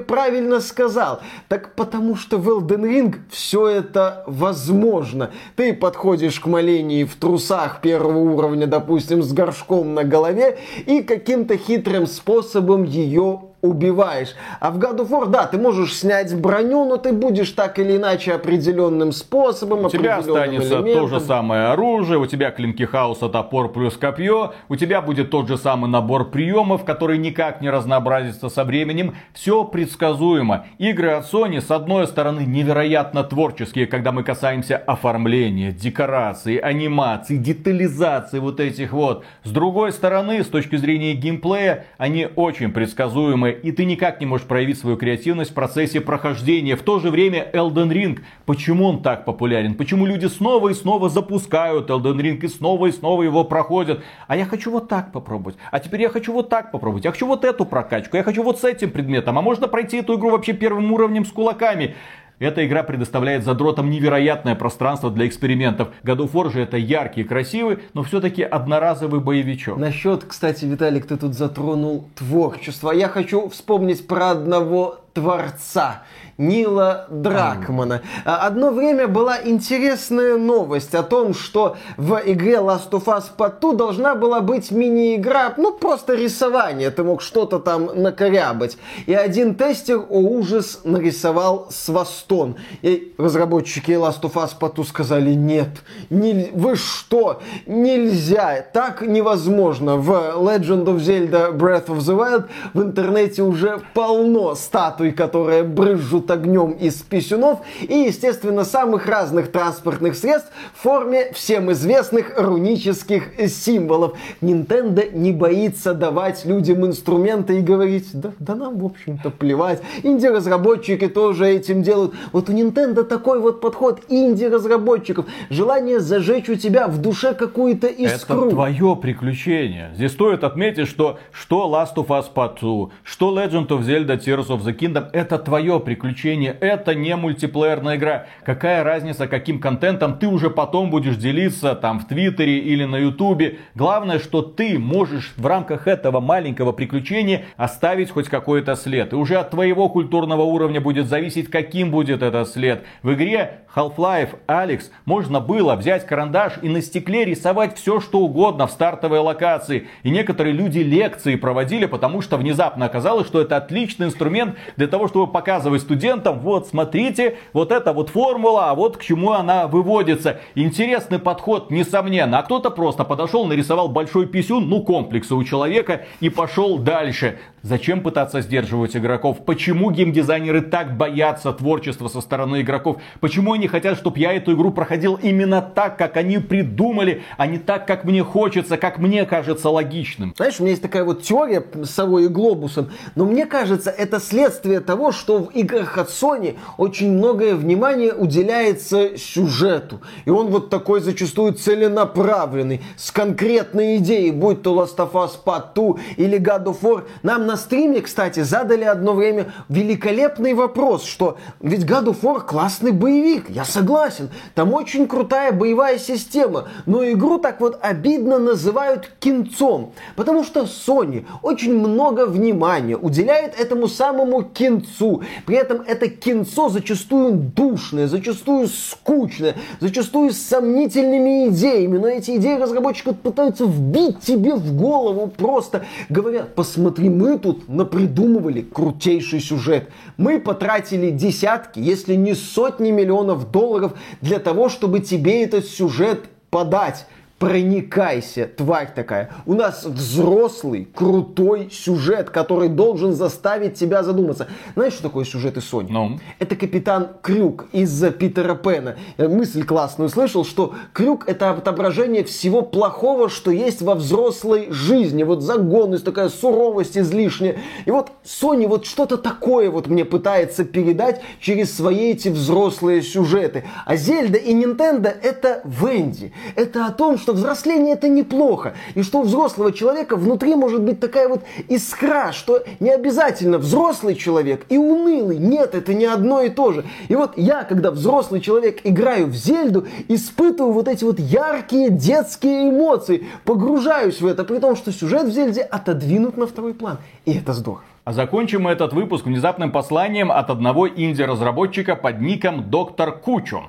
правильно 0.00 0.60
сказал. 0.60 1.20
Так 1.48 1.74
потому 1.74 2.16
что 2.16 2.38
в 2.38 2.48
Elden 2.48 2.82
Ring 2.82 3.16
все 3.30 3.68
это 3.68 4.24
возможно. 4.26 5.30
Ты 5.56 5.74
подходишь 5.74 6.40
к 6.40 6.46
молении 6.46 7.04
в 7.04 7.16
трусах 7.16 7.80
первого 7.80 8.18
уровня, 8.18 8.66
допустим, 8.66 9.22
с 9.22 9.32
горшком 9.32 9.94
на 9.94 10.04
голове, 10.04 10.58
и 10.86 11.02
каким-то 11.02 11.56
хитрым 11.56 12.06
способом 12.06 12.84
ее 12.84 13.40
убиваешь. 13.62 14.34
А 14.60 14.70
в 14.70 14.78
God 14.78 14.98
of 14.98 15.08
War, 15.10 15.28
да, 15.28 15.46
ты 15.46 15.58
можешь 15.58 15.94
снять 15.94 16.34
броню, 16.38 16.84
но 16.84 16.96
ты 16.96 17.12
будешь 17.12 17.50
так 17.50 17.78
или 17.78 17.96
иначе 17.96 18.32
определенным 18.34 19.12
способом, 19.12 19.84
У 19.86 19.88
тебя 19.90 20.18
останется 20.18 20.74
элементом. 20.80 20.94
то 20.94 21.06
же 21.08 21.20
самое 21.20 21.66
оружие, 21.68 22.18
у 22.18 22.26
тебя 22.26 22.50
клинки 22.50 22.84
хаоса, 22.84 23.28
топор 23.28 23.72
плюс 23.72 23.96
копье, 23.96 24.52
у 24.68 24.76
тебя 24.76 25.00
будет 25.00 25.30
тот 25.30 25.48
же 25.48 25.56
самый 25.56 25.90
набор 25.90 26.30
приемов, 26.30 26.84
который 26.84 27.18
никак 27.18 27.60
не 27.60 27.70
разнообразится 27.70 28.48
со 28.48 28.64
временем. 28.64 29.14
Все 29.32 29.64
предсказуемо. 29.64 30.66
Игры 30.78 31.10
от 31.12 31.32
Sony, 31.32 31.60
с 31.60 31.70
одной 31.70 32.06
стороны, 32.06 32.40
невероятно 32.40 33.24
творческие, 33.24 33.86
когда 33.86 34.12
мы 34.12 34.22
касаемся 34.22 34.76
оформления, 34.76 35.72
декорации, 35.72 36.58
анимации, 36.58 37.36
детализации 37.36 38.38
вот 38.38 38.60
этих 38.60 38.92
вот. 38.92 39.24
С 39.44 39.50
другой 39.50 39.92
стороны, 39.92 40.42
с 40.42 40.46
точки 40.46 40.76
зрения 40.76 41.14
геймплея, 41.14 41.86
они 41.98 42.28
очень 42.36 42.70
предсказуемые 42.72 43.55
и 43.62 43.72
ты 43.72 43.84
никак 43.84 44.20
не 44.20 44.26
можешь 44.26 44.46
проявить 44.46 44.78
свою 44.78 44.96
креативность 44.96 45.50
в 45.50 45.54
процессе 45.54 46.00
прохождения. 46.00 46.76
В 46.76 46.82
то 46.82 46.98
же 46.98 47.10
время 47.10 47.48
Elden 47.52 47.90
Ring, 47.90 48.20
почему 48.44 48.86
он 48.86 49.02
так 49.02 49.24
популярен? 49.24 49.74
Почему 49.74 50.06
люди 50.06 50.26
снова 50.26 50.68
и 50.68 50.74
снова 50.74 51.08
запускают 51.08 51.90
Elden 51.90 52.20
Ring 52.20 52.38
и 52.38 52.48
снова 52.48 52.86
и 52.86 52.92
снова 52.92 53.22
его 53.22 53.44
проходят? 53.44 54.02
А 54.26 54.36
я 54.36 54.44
хочу 54.44 54.70
вот 54.70 54.88
так 54.88 55.12
попробовать. 55.12 55.56
А 55.70 55.80
теперь 55.80 56.02
я 56.02 56.08
хочу 56.08 56.32
вот 56.32 56.48
так 56.48 56.70
попробовать. 56.70 57.04
Я 57.04 57.12
хочу 57.12 57.26
вот 57.26 57.44
эту 57.44 57.64
прокачку. 57.64 58.16
Я 58.16 58.22
хочу 58.22 58.42
вот 58.42 58.60
с 58.60 58.64
этим 58.64 58.90
предметом. 58.90 59.38
А 59.38 59.42
можно 59.42 59.68
пройти 59.68 59.98
эту 59.98 60.16
игру 60.16 60.30
вообще 60.30 60.52
первым 60.52 60.92
уровнем 60.92 61.24
с 61.24 61.32
кулаками. 61.32 61.94
Эта 62.38 62.66
игра 62.66 62.82
предоставляет 62.82 63.44
задротам 63.44 63.88
невероятное 63.88 64.54
пространство 64.54 65.10
для 65.10 65.26
экспериментов. 65.26 65.88
God 66.02 66.18
of 66.18 66.32
War 66.32 66.52
же 66.52 66.60
это 66.60 66.76
яркий, 66.76 67.24
красивый, 67.24 67.78
но 67.94 68.02
все-таки 68.02 68.42
одноразовый 68.42 69.20
боевичок. 69.20 69.78
Насчет, 69.78 70.24
кстати, 70.24 70.66
Виталик, 70.66 71.06
ты 71.06 71.16
тут 71.16 71.34
затронул 71.34 72.10
творчество. 72.14 72.90
Я 72.90 73.08
хочу 73.08 73.48
вспомнить 73.48 74.06
про 74.06 74.30
одного 74.30 75.00
творца. 75.14 76.02
Нила 76.38 77.06
Дракмана. 77.08 78.02
А, 78.26 78.46
одно 78.46 78.70
время 78.70 79.08
была 79.08 79.38
интересная 79.42 80.36
новость 80.36 80.94
о 80.94 81.02
том, 81.02 81.32
что 81.32 81.76
в 81.96 82.20
игре 82.26 82.56
Last 82.56 82.90
of 82.90 83.04
Us 83.06 83.24
Part 83.36 83.60
2 83.60 83.72
должна 83.72 84.14
была 84.14 84.40
быть 84.40 84.70
мини-игра, 84.70 85.54
ну 85.56 85.72
просто 85.72 86.14
рисование, 86.14 86.90
ты 86.90 87.02
мог 87.04 87.22
что-то 87.22 87.58
там 87.58 87.90
накорябать. 87.94 88.76
И 89.06 89.14
один 89.14 89.54
тестер, 89.54 90.04
о 90.10 90.18
ужас, 90.18 90.80
нарисовал 90.84 91.68
свастон. 91.70 92.56
И 92.82 93.14
разработчики 93.16 93.92
Last 93.92 94.20
of 94.22 94.34
Us 94.34 94.50
Part 94.60 94.74
2 94.74 94.84
сказали, 94.84 95.32
нет, 95.32 95.68
не, 96.10 96.50
вы 96.52 96.76
что, 96.76 97.40
нельзя, 97.64 98.64
так 98.74 99.00
невозможно. 99.00 99.96
В 99.96 100.10
Legend 100.10 100.84
of 100.84 100.96
Zelda 100.98 101.50
Breath 101.50 101.86
of 101.86 101.98
the 101.98 102.14
Wild 102.14 102.44
в 102.74 102.82
интернете 102.82 103.42
уже 103.42 103.80
полно 103.94 104.54
статуй, 104.54 105.12
которые 105.12 105.62
брызжут 105.62 106.25
пахнут 106.26 106.30
огнем 106.30 106.72
из 106.72 106.94
писюнов 107.02 107.60
и, 107.80 107.94
естественно, 107.94 108.64
самых 108.64 109.06
разных 109.06 109.50
транспортных 109.50 110.16
средств 110.16 110.50
в 110.74 110.82
форме 110.82 111.32
всем 111.32 111.70
известных 111.72 112.32
рунических 112.36 113.48
символов. 113.48 114.16
Nintendo 114.40 115.10
не 115.12 115.32
боится 115.32 115.94
давать 115.94 116.44
людям 116.44 116.84
инструменты 116.84 117.58
и 117.58 117.60
говорить, 117.60 118.08
да, 118.12 118.32
да 118.38 118.54
нам, 118.54 118.78
в 118.78 118.84
общем-то, 118.84 119.30
плевать. 119.30 119.80
Инди-разработчики 120.02 121.08
тоже 121.08 121.46
этим 121.46 121.82
делают. 121.82 122.14
Вот 122.32 122.48
у 122.48 122.52
Nintendo 122.52 123.02
такой 123.02 123.40
вот 123.40 123.60
подход 123.60 124.00
инди-разработчиков. 124.08 125.26
Желание 125.50 126.00
зажечь 126.00 126.48
у 126.48 126.56
тебя 126.56 126.88
в 126.88 127.00
душе 127.00 127.34
какую-то 127.34 127.86
искру. 127.86 128.44
Это 128.44 128.50
твое 128.50 128.96
приключение. 128.96 129.92
Здесь 129.94 130.12
стоит 130.12 130.44
отметить, 130.44 130.88
что 130.88 131.18
что 131.32 131.68
Last 131.68 131.96
of 131.96 132.08
Us 132.08 132.26
Part 132.34 132.60
2, 132.60 132.88
что 133.04 133.36
Legend 133.36 133.68
of 133.68 133.80
Zelda 133.82 134.16
Tears 134.16 134.48
of 134.48 134.64
the 134.64 134.76
Kingdom, 134.76 135.08
это 135.12 135.38
твое 135.38 135.78
приключение 135.80 136.15
приключения. 136.16 136.56
Это 136.60 136.94
не 136.94 137.14
мультиплеерная 137.14 137.96
игра. 137.96 138.26
Какая 138.44 138.82
разница, 138.82 139.28
каким 139.28 139.60
контентом 139.60 140.18
ты 140.18 140.26
уже 140.26 140.50
потом 140.50 140.90
будешь 140.90 141.16
делиться 141.16 141.74
там 141.74 142.00
в 142.00 142.08
Твиттере 142.08 142.58
или 142.58 142.84
на 142.84 142.96
Ютубе. 142.96 143.58
Главное, 143.74 144.18
что 144.18 144.42
ты 144.42 144.78
можешь 144.78 145.34
в 145.36 145.46
рамках 145.46 145.86
этого 145.86 146.20
маленького 146.20 146.72
приключения 146.72 147.44
оставить 147.56 148.10
хоть 148.10 148.28
какой-то 148.28 148.76
след. 148.76 149.12
И 149.12 149.16
уже 149.16 149.36
от 149.36 149.50
твоего 149.50 149.88
культурного 149.88 150.42
уровня 150.42 150.80
будет 150.80 151.06
зависеть, 151.06 151.50
каким 151.50 151.90
будет 151.90 152.22
этот 152.22 152.48
след. 152.48 152.84
В 153.02 153.12
игре 153.12 153.60
Half-Life 153.74 154.38
Alex 154.48 154.84
можно 155.04 155.40
было 155.40 155.76
взять 155.76 156.06
карандаш 156.06 156.54
и 156.62 156.68
на 156.68 156.80
стекле 156.80 157.26
рисовать 157.26 157.76
все, 157.76 158.00
что 158.00 158.20
угодно 158.20 158.66
в 158.66 158.70
стартовой 158.70 159.18
локации. 159.18 159.88
И 160.02 160.10
некоторые 160.10 160.54
люди 160.54 160.78
лекции 160.78 161.36
проводили, 161.36 161.84
потому 161.84 162.22
что 162.22 162.38
внезапно 162.38 162.86
оказалось, 162.86 163.26
что 163.26 163.40
это 163.40 163.58
отличный 163.58 164.06
инструмент 164.06 164.56
для 164.76 164.86
того, 164.86 165.08
чтобы 165.08 165.30
показывать 165.30 165.82
студентам, 165.82 166.05
вот 166.14 166.68
смотрите, 166.68 167.36
вот 167.52 167.72
это 167.72 167.92
вот 167.92 168.10
формула, 168.10 168.70
а 168.70 168.74
вот 168.74 168.96
к 168.96 169.02
чему 169.02 169.32
она 169.32 169.66
выводится. 169.66 170.40
Интересный 170.54 171.18
подход, 171.18 171.70
несомненно. 171.70 172.38
А 172.38 172.42
кто-то 172.42 172.70
просто 172.70 173.04
подошел, 173.04 173.46
нарисовал 173.46 173.88
большой 173.88 174.26
писюн, 174.26 174.68
ну 174.68 174.82
комплексы 174.82 175.34
у 175.34 175.44
человека 175.44 176.02
и 176.20 176.28
пошел 176.28 176.78
дальше. 176.78 177.38
Зачем 177.62 178.00
пытаться 178.00 178.42
сдерживать 178.42 178.96
игроков? 178.96 179.44
Почему 179.44 179.90
геймдизайнеры 179.90 180.60
так 180.60 180.96
боятся 180.96 181.52
творчества 181.52 182.06
со 182.06 182.20
стороны 182.20 182.60
игроков? 182.60 182.98
Почему 183.18 183.54
они 183.54 183.66
хотят, 183.66 183.98
чтобы 183.98 184.20
я 184.20 184.32
эту 184.32 184.52
игру 184.54 184.70
проходил 184.70 185.18
именно 185.20 185.60
так, 185.60 185.98
как 185.98 186.16
они 186.16 186.38
придумали, 186.38 187.22
а 187.36 187.48
не 187.48 187.58
так, 187.58 187.84
как 187.86 188.04
мне 188.04 188.22
хочется, 188.22 188.76
как 188.76 188.98
мне 188.98 189.24
кажется 189.24 189.68
логичным? 189.68 190.32
Знаешь, 190.36 190.60
у 190.60 190.62
меня 190.62 190.70
есть 190.70 190.82
такая 190.82 191.02
вот 191.02 191.22
теория 191.22 191.64
с 191.82 191.90
совой 191.90 192.26
и 192.26 192.28
глобусом, 192.28 192.90
но 193.16 193.24
мне 193.24 193.46
кажется, 193.46 193.90
это 193.90 194.20
следствие 194.20 194.78
того, 194.78 195.10
что 195.10 195.38
в 195.38 195.50
играх 195.50 195.95
от 195.98 196.08
Sony 196.08 196.56
очень 196.76 197.12
многое 197.12 197.54
внимание 197.54 198.14
уделяется 198.14 199.16
сюжету. 199.16 200.00
И 200.24 200.30
он 200.30 200.48
вот 200.48 200.70
такой 200.70 201.00
зачастую 201.00 201.54
целенаправленный, 201.54 202.82
с 202.96 203.10
конкретной 203.10 203.96
идеей, 203.96 204.30
будь 204.30 204.62
то 204.62 204.74
Last 204.74 204.96
of 204.96 205.12
Us 205.12 205.32
Part 205.44 205.74
2 205.74 205.94
или 206.16 206.38
God 206.38 206.64
of 206.64 206.80
War. 206.82 207.04
Нам 207.22 207.46
на 207.46 207.56
стриме, 207.56 208.00
кстати, 208.00 208.40
задали 208.40 208.84
одно 208.84 209.14
время 209.14 209.52
великолепный 209.68 210.54
вопрос, 210.54 211.04
что 211.04 211.38
ведь 211.60 211.84
God 211.84 212.06
of 212.06 212.20
War 212.22 212.40
классный 212.40 212.92
боевик, 212.92 213.50
я 213.50 213.64
согласен, 213.64 214.30
там 214.54 214.72
очень 214.72 215.06
крутая 215.06 215.52
боевая 215.52 215.98
система, 215.98 216.68
но 216.86 217.04
игру 217.10 217.38
так 217.38 217.60
вот 217.60 217.78
обидно 217.80 218.38
называют 218.38 219.10
кинцом, 219.18 219.92
потому 220.16 220.44
что 220.44 220.62
Sony 220.62 221.26
очень 221.42 221.76
много 221.76 222.26
внимания 222.26 222.96
уделяет 222.96 223.58
этому 223.58 223.88
самому 223.88 224.42
кинцу, 224.42 225.22
при 225.46 225.56
этом 225.56 225.82
это 225.86 226.08
кинцо 226.08 226.68
зачастую 226.68 227.32
душное, 227.32 228.06
зачастую 228.08 228.68
скучное, 228.68 229.54
зачастую 229.80 230.32
с 230.32 230.38
сомнительными 230.38 231.48
идеями, 231.48 231.98
но 231.98 232.08
эти 232.08 232.36
идеи 232.36 232.58
разработчики 232.58 233.12
пытаются 233.12 233.64
вбить 233.64 234.20
тебе 234.20 234.54
в 234.54 234.76
голову 234.76 235.28
просто, 235.28 235.84
говорят, 236.08 236.54
посмотри, 236.54 237.08
мы 237.08 237.38
тут 237.38 237.68
напридумывали 237.68 238.62
крутейший 238.62 239.40
сюжет. 239.40 239.88
Мы 240.16 240.40
потратили 240.40 241.10
десятки, 241.10 241.78
если 241.78 242.14
не 242.14 242.34
сотни 242.34 242.90
миллионов 242.90 243.50
долларов 243.50 243.94
для 244.20 244.38
того, 244.38 244.68
чтобы 244.68 245.00
тебе 245.00 245.44
этот 245.44 245.66
сюжет 245.66 246.24
подать. 246.50 247.06
Проникайся, 247.38 248.46
тварь 248.46 248.92
такая. 248.94 249.30
У 249.44 249.54
нас 249.54 249.84
взрослый, 249.84 250.88
крутой 250.94 251.68
сюжет, 251.70 252.30
который 252.30 252.68
должен 252.68 253.12
заставить 253.12 253.74
тебя 253.74 254.02
задуматься. 254.02 254.48
Знаешь, 254.74 254.94
что 254.94 255.04
такое 255.04 255.24
сюжет 255.24 255.58
из 255.58 255.70
Sony? 255.70 255.88
Ну? 255.90 256.18
Это 256.38 256.56
капитан 256.56 257.10
Крюк 257.20 257.66
из 257.72 258.02
Питера 258.14 258.54
Пэна. 258.54 258.96
Я 259.18 259.28
мысль 259.28 259.64
классную 259.64 260.08
слышал, 260.08 260.44
что 260.44 260.74
Крюк 260.94 261.28
это 261.28 261.50
отображение 261.50 262.24
всего 262.24 262.62
плохого, 262.62 263.28
что 263.28 263.50
есть 263.50 263.82
во 263.82 263.94
взрослой 263.94 264.68
жизни. 264.70 265.22
Вот 265.22 265.42
загонность, 265.42 266.04
такая 266.04 266.30
суровость 266.30 266.96
излишняя. 266.96 267.56
И 267.84 267.90
вот 267.90 268.12
Sony 268.24 268.66
вот 268.66 268.86
что-то 268.86 269.18
такое 269.18 269.70
вот 269.70 269.88
мне 269.88 270.06
пытается 270.06 270.64
передать 270.64 271.20
через 271.40 271.76
свои 271.76 272.12
эти 272.12 272.28
взрослые 272.28 273.02
сюжеты. 273.02 273.64
А 273.84 273.96
Зельда 273.96 274.38
и 274.38 274.54
Nintendo 274.54 275.08
это 275.08 275.60
Венди. 275.64 276.32
Это 276.54 276.86
о 276.86 276.92
том, 276.92 277.18
что 277.26 277.32
взросление 277.32 277.94
это 277.94 278.08
неплохо. 278.08 278.74
И 278.94 279.02
что 279.02 279.18
у 279.18 279.22
взрослого 279.22 279.72
человека 279.72 280.14
внутри 280.14 280.54
может 280.54 280.82
быть 280.82 281.00
такая 281.00 281.28
вот 281.28 281.42
искра, 281.68 282.30
что 282.30 282.62
не 282.78 282.90
обязательно 282.90 283.58
взрослый 283.58 284.14
человек 284.14 284.64
и 284.68 284.78
унылый. 284.78 285.36
Нет, 285.36 285.74
это 285.74 285.92
не 285.92 286.04
одно 286.04 286.42
и 286.42 286.50
то 286.50 286.70
же. 286.70 286.84
И 287.08 287.16
вот 287.16 287.32
я, 287.34 287.64
когда 287.64 287.90
взрослый 287.90 288.40
человек 288.40 288.78
играю 288.84 289.26
в 289.26 289.34
Зельду, 289.34 289.88
испытываю 290.06 290.72
вот 290.72 290.86
эти 290.86 291.02
вот 291.02 291.18
яркие 291.18 291.90
детские 291.90 292.70
эмоции, 292.70 293.26
погружаюсь 293.44 294.20
в 294.20 294.26
это, 294.28 294.44
при 294.44 294.58
том, 294.58 294.76
что 294.76 294.92
сюжет 294.92 295.24
в 295.24 295.32
Зельде 295.32 295.62
отодвинут 295.62 296.36
на 296.36 296.46
второй 296.46 296.74
план. 296.74 296.98
И 297.24 297.32
это 297.32 297.54
здорово. 297.54 297.82
А 298.04 298.12
закончим 298.12 298.62
мы 298.62 298.70
этот 298.70 298.92
выпуск 298.92 299.26
внезапным 299.26 299.72
посланием 299.72 300.30
от 300.30 300.48
одного 300.48 300.88
инди-разработчика 300.88 301.96
под 301.96 302.20
ником 302.20 302.70
Доктор 302.70 303.10
Кучу. 303.18 303.64